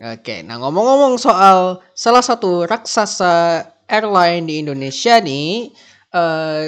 Oke, 0.00 0.40
nah 0.40 0.56
ngomong-ngomong 0.56 1.20
soal 1.20 1.84
salah 1.92 2.24
satu 2.24 2.64
raksasa 2.64 3.68
airline 3.84 4.48
di 4.48 4.64
Indonesia 4.64 5.20
nih, 5.20 5.76
eh 6.16 6.64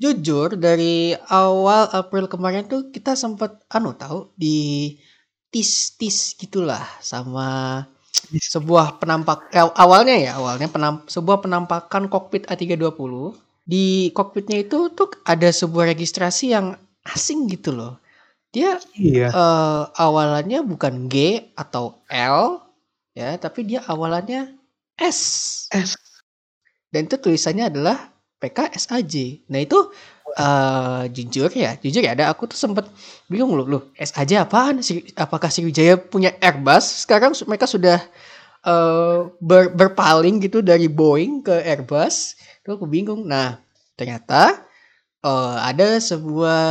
jujur 0.00 0.56
dari 0.56 1.12
awal 1.28 1.92
April 1.92 2.24
kemarin 2.26 2.64
tuh 2.64 2.88
kita 2.88 3.12
sempat 3.14 3.60
anu 3.68 3.92
tahu 3.92 4.32
di 4.34 4.96
tis-tis 5.52 6.32
gitulah 6.40 6.82
sama 7.04 7.84
sebuah 8.32 8.96
penampak 8.96 9.52
eh, 9.52 9.60
awalnya 9.76 10.16
ya 10.16 10.32
awalnya 10.40 10.68
penam, 10.70 11.04
sebuah 11.04 11.44
penampakan 11.44 12.08
kokpit 12.08 12.48
A320 12.48 13.36
di 13.66 14.08
kokpitnya 14.16 14.64
itu 14.64 14.88
tuh 14.94 15.10
ada 15.26 15.52
sebuah 15.52 15.92
registrasi 15.92 16.54
yang 16.54 16.74
asing 17.04 17.46
gitu 17.50 17.74
loh 17.76 18.00
dia 18.50 18.80
Iya. 18.96 19.28
eh, 19.30 19.82
awalannya 20.00 20.64
bukan 20.64 21.06
G 21.12 21.44
atau 21.54 22.00
L 22.08 22.62
ya 23.12 23.36
tapi 23.36 23.66
dia 23.68 23.84
awalannya 23.84 24.54
S 24.96 25.20
S. 25.70 25.96
dan 26.90 27.06
itu 27.06 27.16
tulisannya 27.18 27.70
adalah 27.70 28.09
PKSAJ 28.40 29.44
nah 29.52 29.60
itu 29.60 29.78
eh 30.38 31.02
jujur 31.10 31.50
ya 31.52 31.74
jujur 31.82 32.02
ya 32.06 32.14
ada 32.14 32.30
aku 32.30 32.46
tuh 32.50 32.58
sempet 32.58 32.86
bingung 33.26 33.52
loh 33.58 33.66
loh 33.66 33.82
SAJ 33.98 34.46
apaan? 34.46 34.78
Sri- 34.82 35.10
apakah 35.18 35.50
Sriwijaya 35.50 35.98
punya 35.98 36.30
Airbus? 36.38 37.02
Sekarang 37.06 37.34
mereka 37.50 37.66
sudah 37.66 37.98
eh 38.64 39.18
ber- 39.40 39.72
berpaling 39.74 40.38
gitu 40.44 40.60
dari 40.64 40.86
Boeing 40.90 41.42
ke 41.46 41.54
Airbus. 41.64 42.36
Itu 42.62 42.76
aku 42.78 42.86
bingung. 42.90 43.26
Nah 43.26 43.58
ternyata 43.98 44.62
eh 45.24 45.56
ada 45.70 45.98
sebuah 46.00 46.62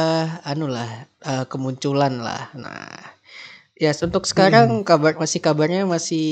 anu 0.48 0.68
lah 0.72 0.90
eh, 1.26 1.46
kemunculan 1.52 2.20
lah. 2.24 2.50
Nah 2.58 2.90
ya 3.80 3.92
untuk 4.04 4.24
sekarang 4.28 4.84
kabar 4.84 5.16
masih 5.18 5.40
kabarnya 5.44 5.88
masih 5.88 6.28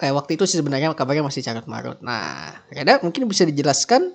kayak 0.00 0.14
waktu 0.18 0.36
itu 0.36 0.44
sih 0.48 0.58
sebenarnya 0.60 0.92
kabarnya 0.96 1.24
masih 1.26 1.42
carut 1.44 1.66
marut. 1.70 1.98
Nah 2.02 2.54
Reda 2.72 2.98
mungkin 3.04 3.26
bisa 3.30 3.44
dijelaskan 3.46 4.14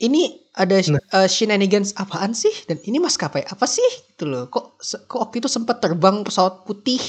ini 0.00 0.40
ada 0.56 0.80
Nah. 0.88 1.00
eh, 1.00 1.28
shenanigans 1.28 1.96
apaan 1.96 2.32
sih 2.32 2.52
dan 2.68 2.76
ini 2.84 3.00
maskapai 3.00 3.44
apa 3.48 3.64
sih 3.64 3.84
gitu 4.12 4.28
loh 4.28 4.48
kok 4.52 4.80
kok 5.08 5.18
waktu 5.18 5.40
itu 5.40 5.48
sempat 5.48 5.80
terbang 5.80 6.24
pesawat 6.24 6.64
putih 6.68 7.00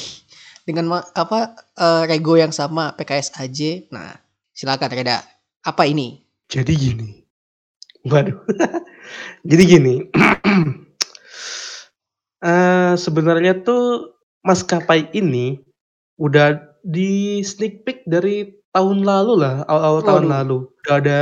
dengan 0.63 1.03
apa 1.15 1.55
eh, 1.75 2.03
rego 2.07 2.39
yang 2.39 2.51
sama 2.55 2.95
PKS 2.95 3.35
AJ 3.39 3.91
nah 3.91 4.15
silakan 4.53 4.91
Reda 4.93 5.19
apa 5.63 5.83
ini 5.87 6.21
Jadi 6.51 6.73
gini. 6.75 7.09
Waduh. 8.05 8.35
Jadi 9.49 9.63
gini. 9.65 9.95
Eh 12.43 12.93
sebenarnya 12.99 13.63
tuh 13.63 14.11
maskapai 14.43 15.07
ini 15.15 15.63
udah 16.19 16.59
di 16.83 17.39
sneak 17.39 17.87
peek 17.87 18.03
dari 18.03 18.51
tahun 18.75 19.07
lalu 19.07 19.39
lah, 19.39 19.63
awal-awal 19.71 20.01
tahun 20.03 20.25
lalu. 20.27 20.57
Udah 20.83 20.95
ada 20.99 21.21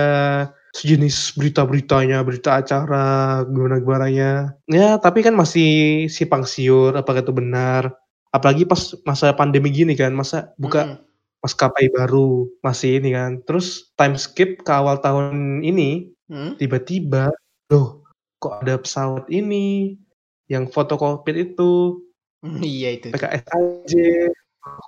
sejenis 0.71 1.35
berita-beritanya, 1.35 2.23
berita 2.23 2.59
acara, 2.63 3.43
gimana-gimananya. 3.47 4.55
Ya, 4.71 4.95
tapi 4.97 5.21
kan 5.21 5.35
masih 5.35 6.05
simpang 6.07 6.47
siur 6.47 6.95
apakah 6.95 7.23
itu 7.23 7.35
benar. 7.35 7.91
Apalagi 8.31 8.63
pas 8.63 8.95
masa 9.03 9.35
pandemi 9.35 9.67
gini 9.71 9.93
kan, 9.99 10.15
masa 10.15 10.55
buka 10.55 10.87
Mm-mm. 10.87 10.99
maskapai 11.43 11.91
baru, 11.91 12.47
masih 12.63 13.03
ini 13.03 13.11
kan. 13.11 13.43
Terus 13.43 13.91
time 13.99 14.15
skip 14.15 14.63
ke 14.63 14.71
awal 14.71 15.03
tahun 15.03 15.59
ini, 15.65 16.11
Hmm? 16.31 16.55
tiba-tiba, 16.55 17.27
loh 17.67 18.07
kok 18.39 18.63
ada 18.63 18.79
pesawat 18.79 19.27
ini 19.27 19.99
yang 20.47 20.71
foto 20.71 20.95
kokpit 20.95 21.51
itu 21.51 21.99
Hmm, 22.41 22.57
iya 22.63 22.97
itu 22.97 23.13
PKS 23.13 23.45
aja 23.53 24.31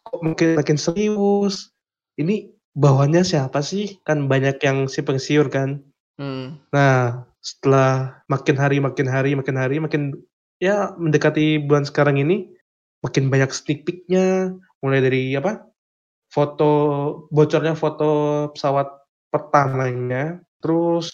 kok 0.10 0.20
mungkin 0.26 0.58
makin 0.58 0.74
serius 0.80 1.70
ini 2.18 2.50
bawahannya 2.78 3.24
siapa 3.26 3.62
sih? 3.62 4.02
Kan 4.06 4.30
banyak 4.30 4.58
yang 4.62 4.86
simpang 4.90 5.18
siur 5.22 5.50
kan? 5.50 5.82
Hmm. 6.14 6.62
nah 6.70 7.26
setelah 7.42 8.22
makin 8.30 8.54
hari 8.54 8.78
makin 8.78 9.10
hari 9.10 9.34
makin 9.34 9.58
hari 9.58 9.82
makin 9.82 10.14
ya 10.62 10.94
mendekati 10.94 11.58
bulan 11.58 11.90
sekarang 11.90 12.22
ini 12.22 12.54
makin 13.02 13.34
banyak 13.34 13.50
sneak 13.50 13.82
peek-nya. 13.82 14.54
Mulai 14.86 15.00
dari 15.02 15.24
apa 15.34 15.66
foto 16.30 16.72
bocornya 17.34 17.74
foto 17.74 18.10
pesawat 18.54 18.88
pertamanya. 19.34 20.38
Terus 20.62 21.10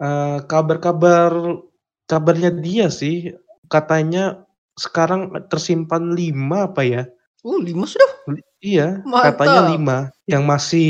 eh, 0.00 0.38
kabar-kabar 0.48 1.60
kabarnya 2.08 2.50
dia 2.56 2.88
sih 2.88 3.36
katanya 3.68 4.44
sekarang 4.76 5.32
tersimpan 5.52 6.16
lima 6.16 6.72
apa 6.72 6.82
ya? 6.84 7.02
Uh, 7.44 7.58
lima 7.60 7.84
sudah. 7.84 8.10
Iya 8.62 9.02
Mantap. 9.02 9.42
katanya 9.42 9.60
lima 9.74 9.98
yang 10.30 10.46
masih 10.46 10.86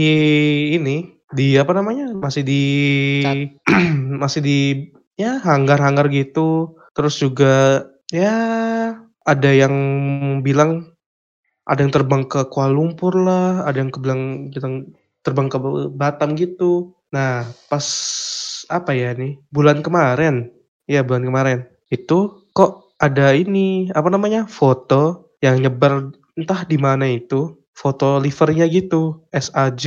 ini 0.76 1.16
di 1.32 1.56
apa 1.56 1.72
namanya 1.72 2.12
masih 2.12 2.44
di 2.44 2.62
masih 4.22 4.40
di 4.44 4.58
ya 5.16 5.40
hanggar-hanggar 5.40 6.12
gitu. 6.12 6.76
Terus 6.92 7.16
juga 7.16 7.88
ya 8.12 8.36
ada 9.24 9.50
yang 9.50 9.74
bilang 10.44 10.92
ada 11.64 11.80
yang 11.80 11.92
terbang 11.94 12.28
ke 12.28 12.44
Kuala 12.52 12.76
Lumpur 12.76 13.16
lah 13.16 13.64
ada 13.64 13.80
yang 13.80 13.88
kebilang 13.88 14.52
bilang 14.52 14.92
terbang 15.24 15.48
ke 15.48 15.58
Batam 15.96 16.36
gitu. 16.36 16.92
Nah 17.16 17.48
pas 17.72 17.86
apa 18.68 18.92
ya 18.92 19.16
nih 19.16 19.40
bulan 19.48 19.80
kemarin 19.80 20.52
ya 20.86 21.00
bulan 21.00 21.24
kemarin 21.24 21.58
itu 21.88 22.44
kok 22.52 22.92
ada 23.00 23.32
ini 23.34 23.90
apa 23.92 24.08
namanya 24.12 24.46
foto 24.46 25.32
yang 25.42 25.58
nyebar 25.60 26.12
entah 26.38 26.64
di 26.64 26.78
mana 26.80 27.08
itu 27.08 27.61
foto 27.72 28.16
livernya 28.16 28.64
gitu 28.66 29.28
SAJ 29.28 29.84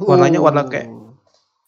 Warnanya 0.00 0.40
warna 0.40 0.64
kayak- 0.64 0.96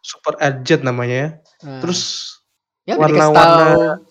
super 0.02 0.34
agent 0.42 0.82
namanya 0.82 1.14
ya. 1.14 1.28
Nah, 1.62 1.78
terus 1.78 2.34
ya 2.82 2.98
udah 2.98 3.30
warna-warna. 3.30 4.02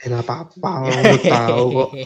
eh 0.00 0.06
nggak 0.08 0.24
apa-apa 0.24 0.70
lu 0.88 1.16
tahu 1.20 1.64
kok. 1.70 1.90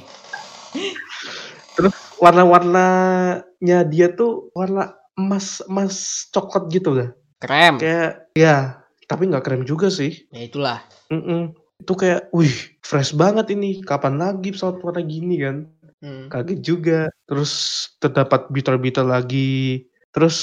Warna-warnanya 2.16 3.78
dia 3.86 4.10
tuh 4.10 4.50
warna 4.52 4.98
emas 5.14 5.62
emas 5.64 6.26
coklat 6.28 6.68
gitu 6.68 6.92
dah. 6.92 7.10
Krem. 7.36 7.76
kayak 7.76 8.32
ya 8.32 8.80
tapi 9.04 9.28
nggak 9.28 9.44
krem 9.44 9.62
juga 9.62 9.86
sih. 9.86 10.26
Ya 10.32 10.44
itulah. 10.44 10.80
Mm-mm. 11.12 11.52
itu 11.76 11.92
kayak 11.92 12.32
wih 12.32 12.52
fresh 12.80 13.12
banget 13.12 13.52
ini. 13.52 13.84
Kapan 13.84 14.16
lagi 14.16 14.50
pesawat 14.50 14.80
warna 14.80 15.04
gini 15.04 15.36
kan 15.38 15.68
Hmm. 16.04 16.28
kaget 16.28 16.60
juga 16.60 17.00
terus 17.24 17.52
terdapat 17.98 18.52
berita-berita 18.52 19.00
lagi. 19.00 19.88
Terus 20.12 20.38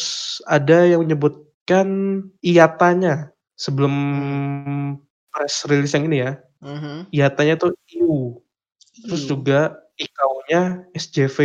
ada 0.50 0.86
yang 0.86 1.06
menyebutkan 1.06 1.88
iatanya 2.42 3.34
sebelum 3.58 3.94
press 5.34 5.66
release 5.70 5.94
yang 5.94 6.10
ini 6.10 6.18
ya. 6.26 6.34
Mhm. 6.64 7.12
iatanya 7.12 7.60
tuh 7.60 7.76
IU. 7.92 8.40
Terus 9.10 9.24
juga 9.28 9.84
IKU-nya 10.00 10.86
SJV 10.96 11.38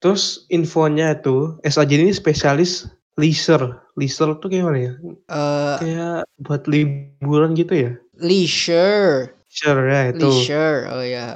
terus 0.00 0.44
infonya 0.52 1.16
itu 1.16 1.56
SAJ 1.64 2.04
ini 2.04 2.12
spesialis 2.12 2.84
leisure 3.16 3.80
leisure 3.96 4.36
tuh 4.38 4.48
kayak 4.52 4.64
mana 4.68 4.78
ya? 4.78 4.92
Eh, 5.32 5.76
kayak 5.80 6.18
buat 6.44 6.62
liburan 6.68 7.56
gitu 7.56 7.72
ya? 7.72 7.92
Leisure. 8.20 9.35
Leisure 9.56 9.82
ya 9.88 10.00
itu 10.12 10.28
Leisure. 10.28 10.80
Oh 10.92 11.00
ya. 11.00 11.28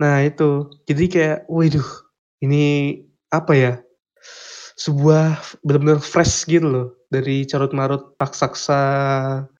Nah 0.00 0.16
itu, 0.24 0.72
jadi 0.88 1.04
kayak, 1.08 1.38
waduh, 1.48 1.88
ini 2.40 2.64
apa 3.28 3.52
ya? 3.52 3.72
Sebuah 4.76 5.40
benar-benar 5.64 6.04
fresh 6.04 6.44
gitu 6.44 6.68
loh 6.68 6.88
dari 7.08 7.48
carut 7.48 7.72
marut 7.72 8.12
raksasa 8.20 8.82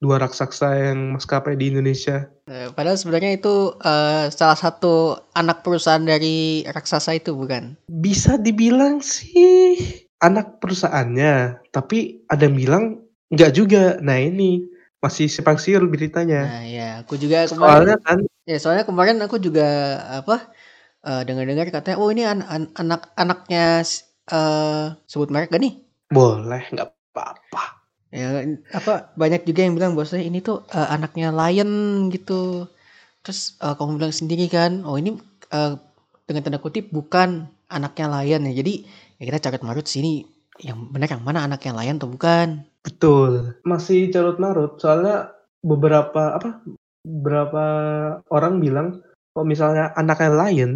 dua 0.04 0.20
raksasa 0.20 0.76
yang 0.76 1.16
maskapai 1.16 1.56
di 1.56 1.72
Indonesia. 1.72 2.28
Eh, 2.52 2.68
padahal 2.76 3.00
sebenarnya 3.00 3.40
itu 3.40 3.72
eh, 3.80 4.28
salah 4.28 4.58
satu 4.60 5.16
anak 5.32 5.64
perusahaan 5.64 6.04
dari 6.04 6.68
raksasa 6.68 7.16
itu 7.16 7.32
bukan? 7.32 7.80
Bisa 7.88 8.36
dibilang 8.36 9.00
sih 9.00 10.04
anak 10.20 10.60
perusahaannya, 10.60 11.64
tapi 11.72 12.20
ada 12.28 12.44
yang 12.44 12.56
bilang 12.60 12.84
enggak 13.32 13.56
juga. 13.56 13.96
Nah 14.04 14.20
ini 14.20 14.75
masih 15.06 15.26
simpang 15.36 15.58
siur 15.64 15.82
beritanya. 15.94 16.40
Nah 16.42 16.60
ya, 16.74 16.82
aku 17.00 17.14
juga 17.22 17.38
kemarin. 17.52 17.80
Soalnya 17.80 17.96
kan, 18.06 18.18
Ya 18.48 18.56
soalnya 18.62 18.84
kemarin 18.90 19.18
aku 19.24 19.36
juga 19.46 19.62
apa 20.18 20.34
eh, 21.08 21.20
dengar-dengar 21.28 21.66
katanya, 21.76 21.96
oh 22.02 22.10
ini 22.14 22.22
an- 22.32 22.46
an- 22.54 22.74
anak-anaknya 22.82 23.62
s- 23.90 24.04
eh 24.34 24.84
sebut 25.10 25.28
merek 25.34 25.50
gak 25.54 25.62
nih? 25.64 25.74
boleh 26.14 26.62
nggak 26.74 26.88
apa-apa. 27.14 27.62
Ya, 28.14 28.38
apa 28.70 29.10
banyak 29.18 29.42
juga 29.48 29.60
yang 29.66 29.74
bilang 29.76 29.92
bahwasanya 29.98 30.24
ini 30.30 30.38
tuh 30.40 30.62
eh, 30.70 30.88
anaknya 30.94 31.28
Lion 31.34 31.70
gitu. 32.14 32.70
Terus 33.24 33.40
eh, 33.64 33.74
kamu 33.78 33.92
bilang 34.00 34.14
sendiri 34.14 34.46
kan, 34.56 34.82
oh 34.88 34.96
ini 35.00 35.10
eh, 35.54 35.72
dengan 36.28 36.42
tanda 36.46 36.60
kutip 36.62 36.90
bukan 36.94 37.50
anaknya 37.70 38.06
Lion 38.14 38.42
ya. 38.48 38.52
Jadi 38.62 38.74
ya 39.18 39.22
kita 39.28 39.38
carut 39.44 39.62
marut 39.66 39.86
sini 39.90 40.22
yang 40.62 40.78
benar 40.94 41.08
yang 41.14 41.24
mana 41.26 41.40
anaknya 41.46 41.72
Lion 41.78 41.96
atau 42.00 42.10
bukan. 42.10 42.48
Betul. 42.86 43.58
Masih 43.66 44.14
carut 44.14 44.38
marut 44.38 44.78
soalnya 44.78 45.34
beberapa 45.66 46.38
apa 46.38 46.62
beberapa 47.02 47.64
orang 48.30 48.62
bilang 48.62 49.02
kalau 49.34 49.42
misalnya 49.42 49.90
anaknya 49.98 50.30
Lion 50.46 50.72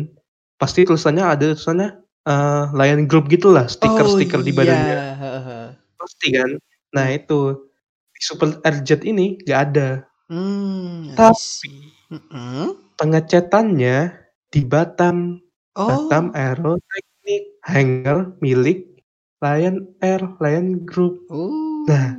pasti 0.58 0.82
tulisannya 0.82 1.22
ada 1.22 1.54
tulisannya 1.54 2.02
eh, 2.26 2.64
Lion 2.74 3.06
Group 3.06 3.30
gitulah 3.30 3.70
stiker-stiker 3.70 4.42
di 4.42 4.50
badannya. 4.50 4.90
iya, 4.90 5.04
heeh. 5.14 5.64
Pasti 5.94 6.26
kan. 6.34 6.50
Nah 6.90 7.06
itu 7.14 7.70
di 8.10 8.20
Super 8.20 8.58
RZ 8.66 9.06
ini 9.06 9.38
nggak 9.46 9.60
ada. 9.70 10.02
Hmm, 10.26 11.14
Tapi-. 11.14 11.94
Mm-mm. 12.10 12.74
Pengecatannya 12.98 14.18
di 14.50 14.60
Batam, 14.66 15.38
Oh, 15.78 16.10
Batam 16.10 16.34
Aeroteknik 16.34 17.62
hangar 17.62 18.34
milik 18.42 18.98
Lion 19.38 19.86
Air, 20.02 20.20
Lion 20.42 20.82
Group. 20.82 21.22
oh. 21.30 21.69
Nah. 21.90 22.14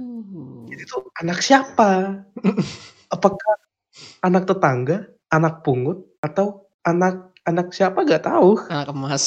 Itu 0.68 1.08
anak 1.24 1.40
siapa? 1.40 2.22
Apakah 3.14 3.56
anak 4.24 4.48
tetangga, 4.48 5.08
anak 5.32 5.64
pungut, 5.64 6.04
atau 6.24 6.68
anak 6.84 7.32
anak 7.48 7.72
siapa 7.72 8.04
gak 8.04 8.28
tahu? 8.28 8.60
anak 8.68 8.92
emas. 8.92 9.24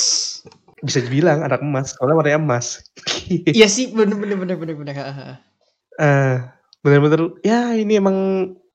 Bisa 0.85 1.01
dibilang 1.01 1.41
anak 1.41 1.65
emas, 1.65 1.97
soalnya 1.97 2.17
warnanya 2.21 2.41
emas. 2.41 2.67
Iya 3.57 3.73
sih, 3.73 3.89
bener 3.97 4.21
bener 4.21 4.37
bener 4.37 4.57
bener 4.61 4.77
bener. 4.77 4.95
Eh, 5.97 6.37
bener-bener 6.85 7.41
ya 7.41 7.73
ini 7.73 7.97
emang 7.97 8.19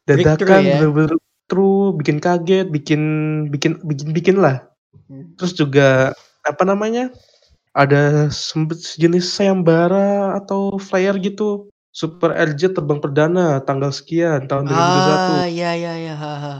dadakan 0.10 0.65
ya. 0.65 0.82
bener-bener 0.82 1.13
true 1.45 1.93
bikin 1.93 2.17
kaget 2.17 2.65
bikin 2.73 3.01
bikin 3.53 3.77
bikin 3.86 4.10
bikin 4.10 4.38
lah 4.41 4.65
Hmm. 5.10 5.34
terus 5.41 5.58
juga 5.58 6.13
apa 6.45 6.63
namanya 6.65 7.10
ada 7.71 8.27
sejenis 8.29 9.29
sayembara 9.29 10.34
atau 10.36 10.75
flyer 10.77 11.17
gitu 11.17 11.69
Super 11.89 12.32
RJ 12.32 12.77
terbang 12.77 13.01
perdana 13.01 13.58
tanggal 13.60 13.89
sekian 13.89 14.45
tahun 14.45 14.69
2021 14.69 14.77
Ah, 15.36 15.45
iya 15.45 15.71
iya 15.73 15.93
iya. 15.99 16.15
haha. 16.15 16.55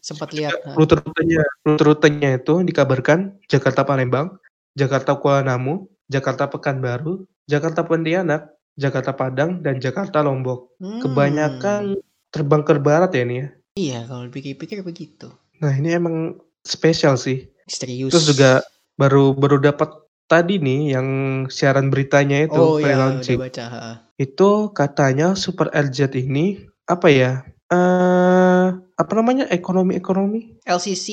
Sempat 0.00 0.32
lihat. 0.32 0.56
ha. 0.58 0.72
rute-rutenya 0.72 1.44
rute-rutenya 1.62 2.30
itu 2.36 2.64
dikabarkan 2.64 3.36
Jakarta 3.46 3.84
Palembang 3.84 4.40
Jakarta 4.72 5.12
Kuala 5.14 5.44
Namu 5.46 5.84
Jakarta 6.06 6.48
Pekanbaru 6.48 7.28
Jakarta 7.44 7.84
Pontianak 7.84 8.48
Jakarta 8.74 9.12
Padang 9.12 9.60
dan 9.60 9.76
Jakarta 9.76 10.20
Lombok 10.20 10.72
Hmm. 10.80 11.04
kebanyakan 11.04 12.00
terbang 12.30 12.64
ke 12.64 12.72
barat 12.78 13.12
ya 13.12 13.22
ini 13.22 13.36
ya 13.36 13.48
Iya, 13.70 13.98
kalau 14.04 14.26
dipikir-pikir 14.26 14.80
begitu. 14.80 15.28
nah 15.56 15.70
ini 15.70 15.92
emang 15.92 16.40
spesial 16.62 17.14
sih 17.14 17.52
Misterius. 17.62 18.10
terus 18.10 18.26
juga 18.26 18.64
baru 18.96 19.32
baru 19.32 19.60
dapat 19.60 19.92
tadi 20.30 20.56
nih 20.56 20.94
yang 20.94 21.08
siaran 21.46 21.90
beritanya 21.90 22.38
itu 22.40 22.54
Oh 22.54 22.78
iya, 22.78 22.86
pre-launching 22.86 23.34
baca. 23.36 23.64
ha. 23.66 23.82
itu 24.14 24.50
katanya 24.70 25.34
Super 25.34 25.66
RZ 25.68 25.98
ini 26.14 26.54
apa 26.84 27.08
ya 27.08 27.42
eh 27.66 28.66
apa 28.72 29.12
namanya 29.12 29.46
ekonomi 29.48 29.94
ekonomi 29.94 30.54
LCC, 30.62 31.06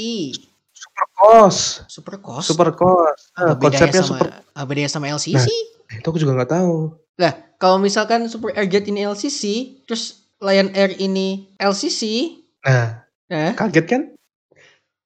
super 0.69 1.05
cost 1.15 1.61
super 1.87 2.15
cost. 2.17 2.45
super 2.45 2.69
cost 2.71 3.33
Nah, 3.35 3.53
konsepnya 3.55 4.01
sama 4.01 4.09
super 4.15 4.29
apa 4.51 4.65
bedanya 4.65 4.87
sama 4.87 5.09
LCC? 5.09 5.47
itu 5.89 6.03
aku 6.03 6.17
juga 6.17 6.35
nggak 6.35 6.53
tahu 6.53 6.93
Lah, 7.17 7.33
kalau 7.55 7.77
misalkan 7.77 8.27
Super 8.27 8.53
Airjet 8.53 8.85
ini 8.85 9.01
LCC, 9.01 9.41
terus 9.83 10.21
Lion 10.37 10.69
Air 10.71 10.93
ini 10.93 11.49
LCC, 11.57 12.29
nah 12.61 13.01
eh? 13.27 13.53
kaget 13.55 13.85
kan 13.87 14.01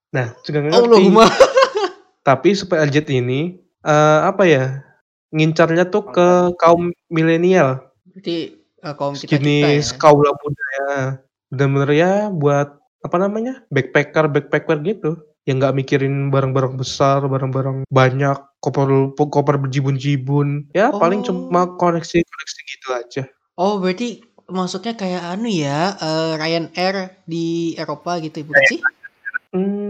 nah 0.09 0.35
juga 0.41 0.59
nggak 0.59 0.71
Oh, 0.73 0.83
ngerti 0.83 0.99
Allahumma. 0.99 1.25
tapi 2.27 2.51
Super 2.51 2.83
RZ 2.83 3.07
ini 3.09 3.60
eh 3.81 4.19
apa 4.29 4.43
ya 4.45 4.65
ngincarnya 5.31 5.87
tuh 5.89 6.03
ke 6.11 6.27
kaum 6.61 6.91
milenial 7.09 7.69
Berarti 8.11 8.37
eh, 8.59 8.93
kaum 8.99 9.13
kita 9.15 9.39
kita 9.39 9.69
ya. 9.79 9.95
kaula 9.97 10.31
muda 10.41 10.65
ya 10.77 10.91
bener-bener 11.51 11.91
ya 11.95 12.11
buat 12.31 12.77
apa 13.01 13.17
namanya 13.17 13.65
backpacker 13.73 14.29
backpacker 14.29 14.77
gitu 14.85 15.11
yang 15.49 15.57
nggak 15.57 15.73
mikirin 15.73 16.29
barang-barang 16.29 16.77
besar 16.77 17.25
barang-barang 17.25 17.89
banyak 17.89 18.37
koper 18.61 19.09
koper 19.17 19.57
berjibun-jibun 19.57 20.69
ya 20.77 20.93
paling 20.93 21.25
Oh. 21.25 21.33
cuma 21.33 21.65
koneksi-koneksi 21.81 22.59
gitu 22.69 22.87
aja 22.93 23.23
Oh, 23.57 23.77
berarti 23.77 24.21
maksudnya 24.49 24.93
kayak 24.97 25.21
anu 25.33 25.45
ya, 25.51 25.93
eh, 26.01 26.33
Ryanair 26.39 27.19
di 27.29 27.75
Eropa 27.77 28.17
gitu, 28.23 28.41
bukan 28.47 28.63
sih? 28.65 28.79
hmm, 29.53 29.80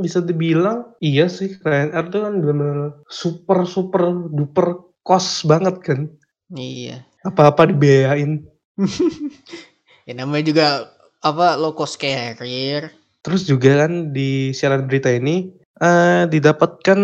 bisa 0.00 0.18
dibilang 0.18 0.96
iya 0.98 1.26
sih 1.26 1.54
Ryanair 1.56 2.08
tuh 2.08 2.20
kan 2.22 2.34
bener-bener 2.36 2.78
super 3.06 3.64
super 3.64 4.02
duper 4.26 4.66
kos 5.00 5.42
banget 5.42 5.76
kan 5.80 6.00
Iya. 6.50 7.04
apa-apa 7.22 7.66
dibiayain 7.66 8.42
Ya 10.02 10.16
namanya 10.16 10.44
juga 10.44 10.66
apa 11.20 11.54
low 11.54 11.70
cost 11.70 11.94
carrier. 11.94 12.90
Terus 13.20 13.44
juga 13.44 13.84
kan 13.84 14.10
di 14.10 14.50
siaran 14.50 14.84
berita 14.84 15.06
ini 15.08 15.52
eh 15.76 16.22
didapatkan 16.26 16.98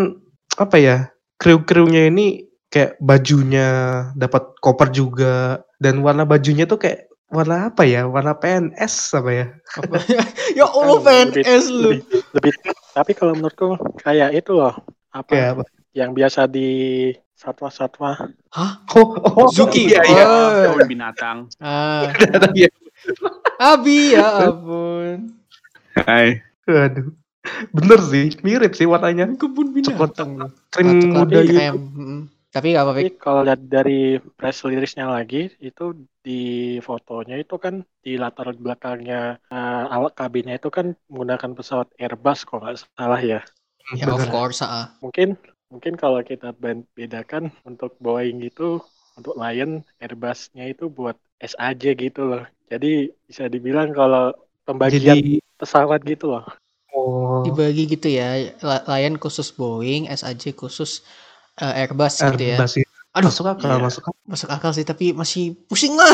apa 0.57 0.77
ya 0.77 0.97
kru-krunya 1.37 2.09
ini 2.09 2.43
kayak 2.67 2.97
bajunya 2.99 3.69
dapat 4.13 4.57
koper 4.59 4.91
juga 4.91 5.35
dan 5.77 6.01
warna 6.01 6.25
bajunya 6.25 6.65
tuh 6.65 6.77
kayak 6.77 7.05
warna 7.29 7.69
apa 7.69 7.85
ya 7.85 8.05
warna 8.05 8.33
PNS 8.33 8.95
apa 9.15 9.31
ya 9.31 9.47
Apa? 9.77 9.97
ya 10.59 10.65
Allah 10.65 10.99
Kan 10.99 11.29
lebih- 11.31 11.45
PNS 11.45 11.65
lu. 11.69 11.81
lebih, 11.93 12.01
lebih 12.33 12.53
tapi 12.97 13.13
kalau 13.13 13.37
menurutku 13.37 13.77
kayak 14.01 14.33
itu 14.33 14.57
loh 14.57 14.73
apa 15.13 15.29
kayak 15.29 15.49
apa 15.53 15.65
yang 15.93 16.17
biasa 16.17 16.49
di 16.49 16.69
satwa-satwa 17.37 18.17
oh, 18.57 18.73
oh 19.37 19.49
Zuki. 19.53 19.93
iya 19.93 20.01
iya 20.03 20.25
Oh. 20.25 20.73
Daun 20.73 20.89
binatang. 20.89 21.53
Ah, 21.61 22.09
Iya. 22.57 22.73
Abi 23.61 24.17
ya 24.17 24.49
ampun. 24.49 25.37
Hai. 25.93 26.41
aduh 26.65 27.13
bener 27.71 28.01
sih 28.03 28.33
mirip 28.41 28.73
sih 28.73 28.89
warnanya 28.89 29.29
Kebun 29.37 29.71
binatang. 29.71 30.49
krim 30.73 31.13
muda 31.13 31.41
gitu. 31.45 31.77
Mm. 31.77 32.21
Tapi 32.57 32.73
gak 32.73 32.85
apa-apa. 32.89 33.01
tapi 33.05 33.11
kalau 33.21 33.41
lihat 33.45 33.61
dari 33.69 34.17
press 34.39 34.65
release-nya 34.65 35.07
lagi 35.13 35.53
itu 35.61 35.93
di 36.25 36.41
fotonya 36.81 37.37
itu 37.37 37.55
kan 37.61 37.85
di 38.01 38.17
latar 38.17 38.49
belakangnya 38.57 39.37
eh, 39.53 39.85
awak 39.95 40.17
kabinnya 40.17 40.57
itu 40.57 40.69
kan 40.73 40.97
menggunakan 41.13 41.53
pesawat 41.53 41.89
Airbus 42.01 42.49
kalau 42.49 42.61
nggak 42.65 42.77
salah 42.97 43.21
ya 43.21 43.41
Ya 43.95 44.11
of 44.11 44.27
course, 44.35 44.67
ah. 44.67 44.91
mungkin 44.99 45.39
mungkin 45.71 45.95
kalau 45.95 46.19
kita 46.27 46.51
bedakan 46.97 47.55
untuk 47.63 47.95
Boeing 48.03 48.43
itu 48.43 48.83
untuk 49.15 49.35
Lion 49.39 49.87
Airbus-nya 50.03 50.67
itu 50.73 50.91
buat 50.91 51.15
SAJ 51.39 51.95
gitu 51.95 52.27
loh 52.27 52.43
jadi 52.67 53.15
bisa 53.31 53.47
dibilang 53.47 53.95
kalau 53.95 54.35
pembagian 54.67 55.23
jadi 55.23 55.39
pesawat 55.61 56.03
gitu 56.03 56.35
loh 56.35 56.45
oh 56.97 57.47
Dibagi 57.47 57.87
gitu 57.87 58.09
ya. 58.11 58.57
Lion 58.91 59.17
khusus 59.23 59.55
Boeing, 59.55 60.11
SAJ 60.11 60.57
khusus 60.57 61.05
eh, 61.61 61.81
Airbus 61.85 62.15
gitu 62.21 62.45
ya. 62.45 62.57
Airbus 62.57 62.73
ya. 62.81 62.87
Aduh, 63.17 63.33
masuk 63.33 63.47
akal 63.49 63.73
iya. 63.73 63.81
masuk 63.81 64.03
akal 64.05 64.15
masuk 64.29 64.49
akal 64.53 64.71
sih 64.77 64.85
tapi 64.85 65.17
masih 65.17 65.57
pusing 65.69 65.97
lah. 65.97 66.13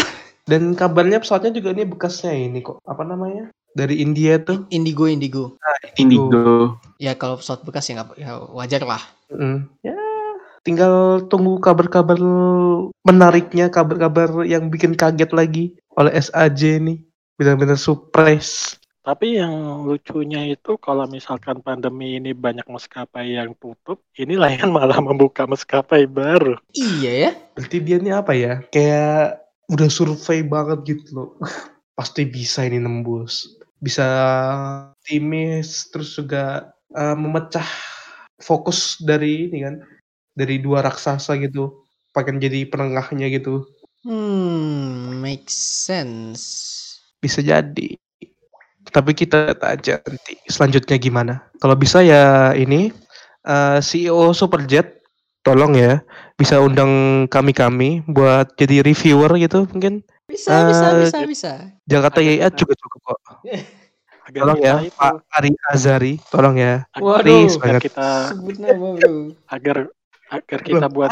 dan 0.50 0.74
kabarnya 0.74 1.22
pesawatnya 1.22 1.54
juga 1.54 1.70
ini 1.74 1.86
bekasnya 1.86 2.34
ini 2.34 2.62
kok 2.62 2.82
apa 2.82 3.02
namanya 3.06 3.50
dari 3.74 4.02
India 4.02 4.38
tuh 4.42 4.66
Indigo 4.70 5.06
Indigo. 5.06 5.58
Indigo. 5.98 6.78
Ya 6.98 7.14
kalau 7.18 7.38
pesawat 7.38 7.62
bekas 7.66 7.88
ya, 7.90 8.02
nggak- 8.02 8.18
ya 8.18 8.38
wajar 8.52 8.82
lah. 8.84 9.02
Mm, 9.32 9.66
ya 9.82 9.96
tinggal 10.62 11.26
tunggu 11.26 11.58
kabar-kabar 11.58 12.18
menariknya 13.02 13.66
kabar-kabar 13.66 14.46
yang 14.46 14.70
bikin 14.70 14.94
kaget 14.94 15.30
lagi 15.34 15.64
oleh 15.98 16.14
SAJ 16.14 16.78
nih 16.78 16.98
benar-benar 17.34 17.74
surprise 17.74 18.78
Tapi 19.02 19.42
yang 19.42 19.82
lucunya 19.82 20.46
itu 20.46 20.78
kalau 20.78 21.10
misalkan 21.10 21.58
pandemi 21.58 22.22
ini 22.22 22.30
banyak 22.30 22.62
maskapai 22.70 23.34
yang 23.34 23.50
tutup, 23.58 23.98
ini 24.14 24.38
Lion 24.38 24.70
malah 24.78 25.02
membuka 25.02 25.42
maskapai 25.42 26.06
baru. 26.06 26.54
Iya 26.70 27.10
ya. 27.10 27.30
berarti 27.58 27.76
dia 27.82 27.98
ini 27.98 28.10
apa 28.14 28.32
ya? 28.32 28.62
Kayak 28.70 29.42
udah 29.66 29.88
survei 29.90 30.46
banget 30.46 30.78
gitu 30.86 31.08
loh. 31.18 31.30
Pasti 31.98 32.22
bisa 32.30 32.62
ini 32.62 32.78
nembus. 32.78 33.58
Bisa 33.82 34.06
optimis 34.94 35.90
terus 35.90 36.14
juga 36.14 36.70
eh, 36.94 37.16
memecah 37.18 37.66
fokus 38.38 39.02
dari 39.02 39.50
ini 39.50 39.66
kan. 39.66 39.74
Dari 40.38 40.62
dua 40.62 40.78
raksasa 40.86 41.42
gitu. 41.42 41.82
Pengen 42.14 42.38
jadi 42.38 42.70
penengahnya 42.70 43.26
gitu. 43.34 43.66
Hmm, 44.06 45.18
make 45.18 45.50
sense. 45.50 46.78
bisa 47.22 47.38
jadi 47.38 47.94
tapi 48.92 49.16
kita 49.16 49.50
lihat 49.50 49.60
aja 49.64 49.94
nanti 50.04 50.36
selanjutnya 50.46 50.96
gimana 51.00 51.34
kalau 51.58 51.74
bisa 51.74 52.04
ya 52.04 52.52
ini 52.52 52.92
eh, 53.42 53.78
CEO 53.80 54.36
Superjet 54.36 55.00
tolong 55.42 55.74
ya 55.74 55.98
bisa 56.38 56.62
undang 56.62 57.24
kami 57.26 57.50
kami 57.50 57.88
buat 58.06 58.54
jadi 58.54 58.84
reviewer 58.86 59.34
gitu 59.40 59.66
mungkin 59.72 60.04
Bisa, 60.22 60.64
bisa, 60.64 60.86
Eh, 60.96 61.00
bisa, 61.04 61.18
bisa. 61.28 61.52
Jakarta 61.84 62.24
YIA 62.24 62.48
juga 62.54 62.72
cukup 62.72 63.00
kok. 63.04 63.20
Agar 64.30 64.40
Tolong 64.46 64.60
ya, 64.62 64.74
itu, 64.80 64.94
Pak 64.94 65.14
Ari 65.34 65.50
Azari, 65.74 66.14
tolong 66.30 66.56
ya. 66.56 66.86
Waduh. 66.94 67.20
Please 67.26 67.58
agar 67.58 67.82
banget. 67.82 67.82
kita 67.90 68.08
Sebut 68.32 68.56
nama, 68.62 68.86
Bro. 68.96 69.14
agar 69.50 69.76
agar 70.30 70.58
kita 70.62 70.86
buat 70.88 71.10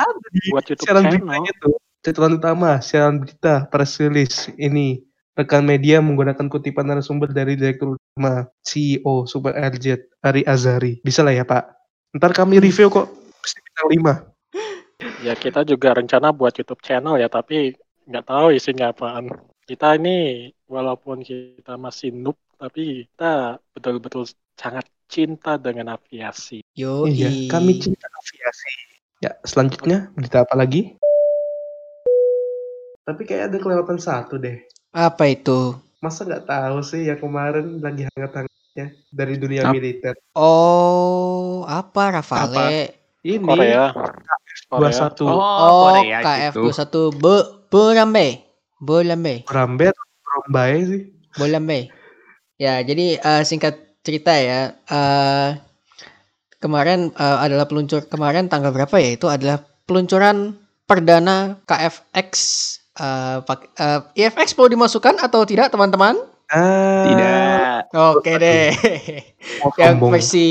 buat 0.55 0.65
YouTube 0.65 0.87
siaran 0.87 1.05
channel. 1.11 1.43
tuh. 1.59 1.75
Catatan 2.01 2.39
utama, 2.41 2.79
siaran 2.81 3.21
berita, 3.21 3.67
press 3.69 3.99
release 4.01 4.49
ini. 4.57 5.03
Rekan 5.39 5.63
media 5.63 6.03
menggunakan 6.03 6.51
kutipan 6.51 6.91
narasumber 6.91 7.31
dari 7.31 7.55
Direktur 7.55 7.95
Utama 7.95 8.51
CEO 8.67 9.31
Super 9.31 9.55
RZ 9.55 10.11
Ari 10.27 10.43
Azari. 10.43 10.99
Bisa 11.07 11.23
lah 11.23 11.31
ya 11.31 11.47
Pak. 11.47 11.71
Ntar 12.19 12.35
kami 12.35 12.59
review 12.59 12.91
kok. 12.91 13.07
Pasti 13.39 13.63
bintang 13.63 13.89
5. 14.27 15.23
Ya 15.23 15.39
kita 15.39 15.63
juga 15.63 15.95
rencana 15.95 16.35
buat 16.35 16.53
YouTube 16.59 16.83
channel 16.83 17.17
ya, 17.17 17.31
tapi 17.31 17.79
nggak 18.11 18.27
tahu 18.27 18.53
isinya 18.53 18.91
apaan. 18.91 19.31
Kita 19.65 19.95
ini 19.95 20.51
walaupun 20.67 21.23
kita 21.23 21.79
masih 21.79 22.11
noob, 22.11 22.35
tapi 22.59 23.07
kita 23.07 23.63
betul-betul 23.71 24.27
sangat 24.59 24.85
cinta 25.07 25.57
dengan 25.57 25.95
aviasi. 25.95 26.67
Yo, 26.75 27.07
Iya, 27.07 27.31
kami 27.47 27.79
cinta 27.79 28.11
aviasi. 28.11 28.75
Ya, 29.23 29.39
selanjutnya 29.47 30.11
berita 30.19 30.43
apa 30.43 30.59
lagi? 30.59 30.99
Tapi 33.07 33.23
kayak 33.25 33.55
ada 33.55 33.57
kelewatan 33.63 33.99
satu 34.03 34.37
deh. 34.37 34.59
Apa 34.91 35.31
itu? 35.31 35.79
Masa 36.03 36.27
nggak 36.27 36.45
tahu 36.51 36.79
sih 36.83 37.07
yang 37.07 37.21
kemarin 37.23 37.79
lagi 37.79 38.09
hangat-hangatnya 38.11 38.87
dari 39.15 39.35
dunia 39.39 39.63
Apa? 39.69 39.73
militer. 39.77 40.15
Oh, 40.35 41.63
apa 41.69 42.19
Rafale? 42.19 42.99
Ini 43.21 43.37
Korea, 43.39 43.93
Korea. 44.67 44.91
21 45.13 45.29
Oh, 45.29 45.93
Korea 45.93 46.19
KF 46.25 46.53
gitu. 46.57 47.11
21 47.13 47.21
Be 47.21 47.35
Berambe. 47.69 48.29
Berambe. 48.81 49.35
Berambe 49.45 49.85
atau 49.93 50.05
sih? 50.89 51.03
Berambe. 51.37 51.81
Ya, 52.57 52.81
jadi 52.81 53.21
eh, 53.21 53.43
singkat 53.45 53.77
cerita 54.01 54.33
ya. 54.35 54.73
eh 54.89 55.51
kemarin 56.61 57.13
eh, 57.13 57.39
adalah 57.45 57.69
peluncur 57.69 58.09
kemarin 58.09 58.49
tanggal 58.49 58.73
berapa 58.73 58.97
ya? 58.99 59.15
Itu 59.21 59.29
adalah 59.29 59.61
peluncuran 59.85 60.57
perdana 60.89 61.61
KFX 61.69 62.33
eh 62.97 63.37
pak- 63.45 63.71
eh, 63.77 64.01
IFX 64.27 64.57
mau 64.59 64.67
dimasukkan 64.67 65.23
atau 65.23 65.47
tidak, 65.47 65.71
teman-teman? 65.71 66.19
Ah, 66.51 67.07
Tidak. 67.07 67.95
Oke 67.95 68.33
deh. 68.43 68.75
mau 69.63 69.71
Yang 69.79 69.97
versi 70.11 70.49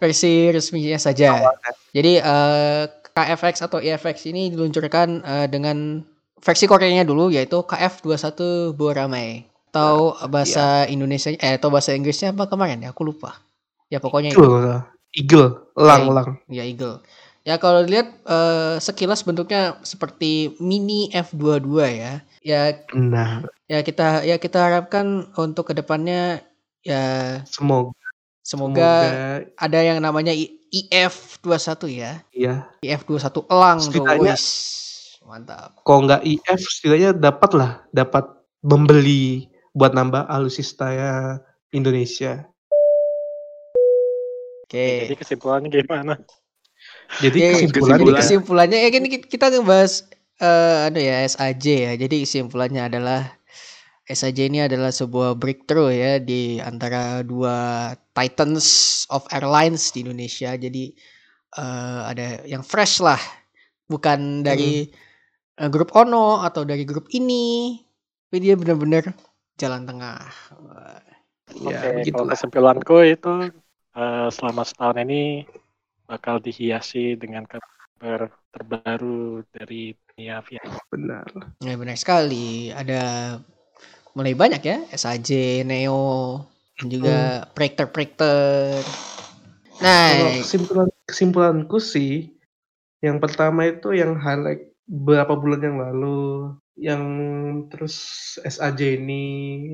versi 0.00 0.48
resminya 0.48 0.96
saja. 0.96 1.44
Jadi 1.92 2.12
eh, 2.18 2.82
KFX 2.88 3.68
atau 3.68 3.78
IFX 3.84 4.24
ini 4.32 4.48
diluncurkan 4.48 5.20
eh, 5.20 5.46
dengan 5.52 6.00
versi 6.40 6.64
Koreanya 6.64 7.04
dulu 7.04 7.28
yaitu 7.28 7.60
KF21 7.64 8.72
Boramai. 8.72 9.44
Atau 9.74 10.14
bahasa 10.30 10.86
Indonesia 10.86 11.34
eh 11.34 11.58
atau 11.58 11.66
bahasa 11.68 11.92
Inggrisnya 11.98 12.30
apa 12.30 12.46
kemarin 12.46 12.80
ya? 12.80 12.94
Aku 12.94 13.02
lupa. 13.04 13.42
Ya 13.90 13.98
pokoknya 13.98 14.30
itu. 14.32 14.38
Eagle, 14.40 14.86
Eagle, 15.12 15.48
lang, 15.76 16.00
Ya, 16.06 16.12
lang. 16.14 16.28
Ya 16.46 16.62
Eagle. 16.64 17.02
Ya 17.44 17.60
kalau 17.60 17.84
dilihat 17.84 18.08
eh, 18.24 18.76
sekilas 18.80 19.20
bentuknya 19.20 19.76
seperti 19.84 20.56
mini 20.64 21.12
F22 21.12 21.68
ya. 21.92 22.12
Ya 22.40 22.60
Nah, 22.96 23.44
ya 23.68 23.84
kita 23.84 24.24
ya 24.24 24.40
kita 24.40 24.64
harapkan 24.64 25.28
untuk 25.36 25.68
ke 25.68 25.76
depannya 25.76 26.40
ya 26.80 27.40
semoga, 27.44 27.92
semoga, 28.40 28.80
semoga 28.80 28.92
ada 29.60 29.78
yang 29.80 30.00
namanya 30.00 30.32
I- 30.32 30.56
IF21 30.72 31.84
ya. 31.92 32.12
ya. 32.32 32.54
IF21 32.80 33.44
elang 33.52 33.78
tuh. 33.78 33.88
Setidaknya- 33.92 34.36
Wis. 34.40 34.46
Mantap. 35.24 35.80
Kalau 35.84 36.04
nggak 36.04 36.20
IF, 36.24 36.60
setidaknya 36.60 37.16
dapat 37.16 37.50
lah, 37.56 37.70
dapat 37.92 38.28
membeli 38.60 39.48
buat 39.72 39.96
nambah 39.96 40.28
alutsista 40.28 40.92
ya 40.92 41.12
Indonesia. 41.72 42.44
Oke. 44.64 45.08
Jadi 45.08 45.14
kesimpulannya 45.16 45.68
gimana? 45.72 46.20
Jadi 47.22 47.38
kesimpulan 47.38 47.98
Jadi 47.98 48.04
kesimpulan. 48.04 48.18
kesimpulannya 48.20 48.78
ya 48.80 48.88
kan 48.90 49.02
kita- 49.08 49.52
ngebahas 49.54 49.92
eh 50.42 50.86
anu 50.90 50.98
ya 50.98 51.16
SAJ 51.24 51.64
ya. 51.88 51.92
Jadi 51.94 52.16
kesimpulannya 52.26 52.82
adalah 52.90 53.20
SAJ 54.04 54.38
ini 54.52 54.58
adalah 54.66 54.90
sebuah 54.92 55.38
breakthrough 55.38 55.94
ya 55.94 56.20
di 56.20 56.58
antara 56.60 57.24
dua 57.24 57.90
titans 58.12 58.66
of 59.08 59.24
airlines 59.30 59.94
di 59.94 60.04
Indonesia. 60.04 60.52
Jadi 60.58 60.92
eh 61.54 62.00
ada 62.10 62.42
yang 62.44 62.66
fresh 62.66 62.98
lah, 62.98 63.20
bukan 63.86 64.42
dari 64.42 64.90
eh, 65.54 65.70
grup 65.70 65.94
Ono 65.94 66.42
atau 66.42 66.66
dari 66.66 66.82
grup 66.82 67.06
ini. 67.14 67.78
Tapi 68.28 68.42
dia 68.42 68.58
benar-benar 68.58 69.14
jalan 69.54 69.86
tengah. 69.86 70.18
Ya 71.54 72.02
Oke, 72.02 72.10
kalau 72.10 72.26
kesimpulanku 72.34 72.96
itu 73.06 73.32
eh, 73.94 74.28
selama 74.34 74.66
setahun 74.66 74.98
ini 75.06 75.46
bakal 76.04 76.40
dihiasi 76.40 77.16
dengan 77.16 77.48
kabar 77.48 78.28
terbaru 78.52 79.42
dari 79.50 79.96
dunia 80.12 80.44
aviasi. 80.44 80.78
Benar. 80.92 81.26
Ya 81.64 81.74
benar 81.74 81.96
sekali. 81.96 82.70
Ada 82.70 83.02
mulai 84.14 84.36
banyak 84.36 84.62
ya 84.62 84.78
SAJ, 84.92 85.62
Neo, 85.66 86.44
dan 86.78 86.86
juga 86.92 87.16
Prekter-Prekter. 87.56 88.84
Nah, 89.82 90.08
Kalau 90.14 90.32
kesimpulan 90.38 90.88
kesimpulanku 91.02 91.78
sih, 91.82 92.30
yang 93.02 93.18
pertama 93.18 93.66
itu 93.66 93.90
yang 93.90 94.14
highlight 94.14 94.70
beberapa 94.86 95.34
bulan 95.34 95.60
yang 95.66 95.78
lalu, 95.82 96.54
yang 96.78 97.02
terus 97.72 97.96
SAJ 98.46 99.02
ini 99.02 99.24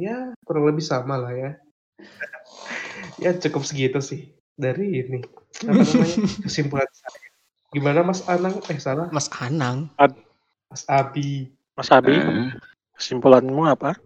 ya 0.09 0.33
kurang 0.49 0.73
lebih 0.73 0.85
sama 0.87 1.21
lah 1.21 1.35
ya. 1.37 1.53
ya 3.23 3.37
cukup 3.37 3.61
segitu 3.69 4.01
sih 4.01 4.40
dari 4.61 5.01
ini 5.01 5.19
apa 5.65 5.81
namanya 5.81 6.17
kesimpulan 6.45 6.91
saya. 6.93 7.19
Gimana 7.71 8.05
Mas 8.05 8.21
Anang? 8.27 8.61
Eh 8.67 8.79
salah, 8.79 9.09
Mas 9.09 9.31
Anang. 9.33 9.89
Mas 10.69 10.85
Abi. 10.87 11.49
Mas 11.75 11.89
Abi, 11.89 12.15
Eh, 12.15 12.51
kesimpulanmu 12.95 13.65
apa? 13.65 13.97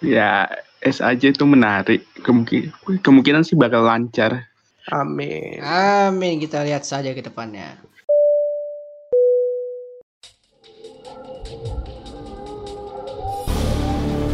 ya 0.00 0.46
SAJ 0.80 1.36
itu 1.36 1.44
menarik. 1.44 2.04
Kemungkinan, 2.20 2.72
kemungkinan 3.00 3.42
sih 3.42 3.56
bakal 3.56 3.84
lancar. 3.84 4.48
Amin. 4.90 5.60
Amin, 5.60 6.40
kita 6.40 6.64
lihat 6.64 6.82
saja 6.82 7.12
ke 7.12 7.22
depannya. 7.22 7.78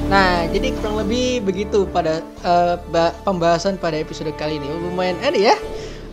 Nah, 0.06 0.46
jadi 0.54 0.70
kurang 0.78 1.02
lebih 1.02 1.42
begitu 1.42 1.82
pada 1.90 2.22
ba- 2.94 3.14
pembahasan 3.26 3.74
pada 3.74 3.98
episode 3.98 4.30
kali 4.38 4.62
ini. 4.62 4.68
Lumayan 4.86 5.18
ada 5.18 5.34
ya. 5.34 5.56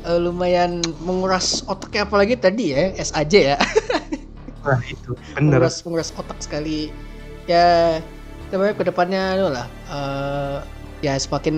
Eh, 0.04 0.20
lumayan 0.20 0.82
menguras 1.00 1.62
otaknya 1.64 2.04
apalagi 2.04 2.36
tadi 2.36 2.74
ya, 2.74 2.92
SAJ 2.98 3.34
ya. 3.54 3.58
Nah 4.64 4.80
itu 4.88 5.12
bener. 5.36 5.60
menguras 5.60 5.84
menguras 5.84 6.10
otak 6.16 6.40
sekali 6.40 6.88
ya 7.52 8.00
kita 8.48 8.56
berharap 8.56 8.80
ke 8.80 8.86
depannya 8.88 9.36
anu 9.36 9.52
lah 9.52 9.68
eh, 9.92 10.58
ya 11.04 11.20
semakin 11.20 11.56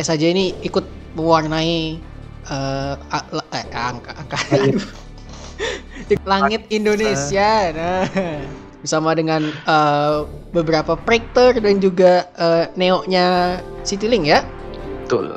SAJ 0.00 0.32
ini 0.32 0.44
ikut 0.64 0.88
mewarnai 1.20 2.00
la- 2.48 3.50
eh, 3.52 3.66
angka 3.76 4.12
angka 4.16 4.38
Langit. 4.56 4.80
langit 6.24 6.62
Indonesia 6.72 7.76
nah 7.76 8.08
bersama 8.86 9.18
dengan 9.18 9.42
eh, 9.50 10.16
beberapa 10.54 10.94
Prekter 10.94 11.58
dan 11.58 11.82
juga 11.82 12.30
eh, 12.38 12.70
Neo-nya 12.78 13.58
Citylink 13.82 14.30
ya 14.30 14.46
Betul. 15.02 15.30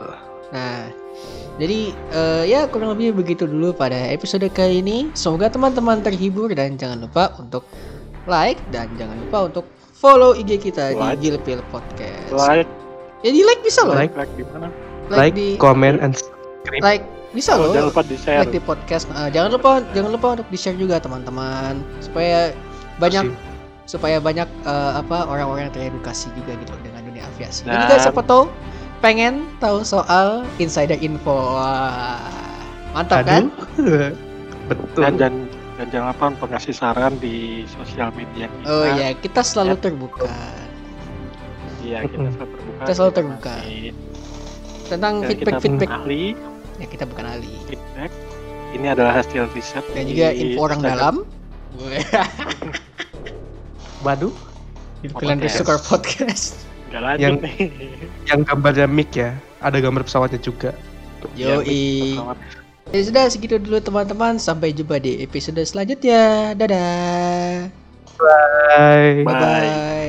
Nah, 0.50 0.90
jadi 1.62 1.94
eh, 1.94 2.44
ya 2.50 2.66
kurang 2.66 2.98
lebih 2.98 3.18
begitu 3.18 3.46
dulu 3.46 3.70
pada 3.70 3.94
episode 4.10 4.46
kali 4.50 4.82
ini. 4.82 5.14
Semoga 5.14 5.50
teman-teman 5.50 6.02
terhibur 6.02 6.50
dan 6.54 6.74
jangan 6.74 7.06
lupa 7.06 7.38
untuk 7.38 7.66
like 8.26 8.58
dan 8.74 8.90
jangan 8.98 9.14
lupa 9.26 9.46
untuk 9.46 9.66
follow 9.94 10.34
IG 10.34 10.58
kita 10.58 10.98
Like. 10.98 11.22
di 11.22 11.30
Gilpil 11.30 11.62
Podcast. 11.70 12.34
Like, 12.34 12.66
Ya 13.20 13.30
di 13.30 13.43
like 13.43 13.62
bisa 13.62 13.84
loh. 13.86 13.93
Like. 13.93 14.16
like 14.16 14.32
di 14.34 14.41
mana? 14.47 14.72
Like, 15.12 15.34
di 15.38 15.54
comment, 15.60 16.00
and 16.02 16.16
subscribe. 16.16 16.82
like 16.82 17.04
bisa 17.30 17.54
Oh, 17.60 17.70
loh. 17.70 17.74
jangan 17.78 17.89
lupa 17.93 18.02
di 18.10 18.16
share. 18.18 18.39
Like 18.41 18.54
di 18.56 18.62
podcast. 18.64 19.06
Nah, 19.14 19.30
jangan 19.30 19.54
lupa 19.54 19.86
jangan 19.93 20.12
lupa 20.18 20.28
untuk 20.34 20.47
di-share 20.50 20.78
juga 20.80 20.97
teman-teman 20.97 21.84
supaya 22.02 22.56
banyak 23.00 23.26
supaya 23.84 24.20
banyak 24.20 24.45
eh, 24.64 24.91
apa 24.95 25.26
orang-orang 25.26 25.68
yang 25.68 25.74
teredukasi 25.74 26.30
juga 26.36 26.54
gitu 26.56 26.74
dengan 26.80 27.02
dunia 27.02 27.24
aviasi. 27.26 27.66
Dan 27.66 27.82
juga 27.82 27.95
siapa 28.00 28.22
tahu 28.22 28.45
pengen 29.00 29.47
tahu 29.58 29.82
soal 29.82 30.43
insider 30.58 31.00
info. 31.00 31.34
Wah, 31.56 32.20
mantap 32.91 33.26
kan? 33.26 33.50
Aduh. 33.80 34.14
Betul. 34.70 35.02
Dan, 35.02 35.14
dan, 35.18 35.34
dan 35.76 35.86
jangan 35.89 36.08
lupa 36.14 36.26
untuk 36.30 36.47
ngasih 36.54 36.76
saran 36.76 37.18
di 37.18 37.36
sosial 37.72 38.14
media 38.14 38.45
kita. 38.45 38.66
Oh 38.68 38.86
iya, 38.86 39.16
kita 39.16 39.41
selalu 39.41 39.74
Ya. 39.74 39.82
terbuka 39.82 40.30
Iya, 41.80 41.97
kita 42.06 42.30
selalu 42.30 42.54
terbuka. 42.54 42.78
Kita 42.78 42.93
selalu 42.93 43.14
terbuka. 43.16 43.54
tentang 44.86 45.14
dan 45.16 45.26
kita 45.26 45.30
feedback-feedback. 45.32 45.89
bukan 45.89 46.02
ahli, 46.02 46.24
Ya 46.78 46.86
kita 46.86 47.04
bukan 47.06 47.26
ahli. 47.26 47.54
feedback. 47.66 48.12
Ini 48.70 48.86
adalah 48.89 49.14
hasil 49.18 49.50
riset 49.50 49.86
Dan 49.89 50.06
juga 50.06 50.28
info 50.30 50.60
orang 50.60 50.80
Instagram. 50.80 51.16
dalam. 51.16 51.16
Waduh. 54.04 54.34
Pimpinan 55.00 55.39
Podcast. 55.39 55.56
Sukar 55.60 55.80
Podcast. 55.80 56.45
Nggak 56.89 57.02
lanjut 57.06 57.24
Yang- 57.24 57.38
nih. 57.45 57.58
Yang 58.28 58.39
gambarnya 58.50 58.88
mic 58.89 59.10
ya, 59.16 59.30
ada 59.62 59.78
gambar 59.80 60.04
pesawatnya 60.04 60.39
juga. 60.41 60.72
Ya, 61.36 61.60
Yoi. 61.60 62.16
pesawat. 62.16 62.38
Ya 62.89 63.02
sudah 63.06 63.24
segitu 63.30 63.56
dulu 63.62 63.78
teman-teman. 63.78 64.41
Sampai 64.41 64.74
jumpa 64.74 64.97
di 64.97 65.22
episode 65.22 65.62
selanjutnya. 65.62 66.56
Dadah. 66.58 67.70
Bye. 68.20 69.24
Bye. 69.24 69.36
Bye. 69.38 70.09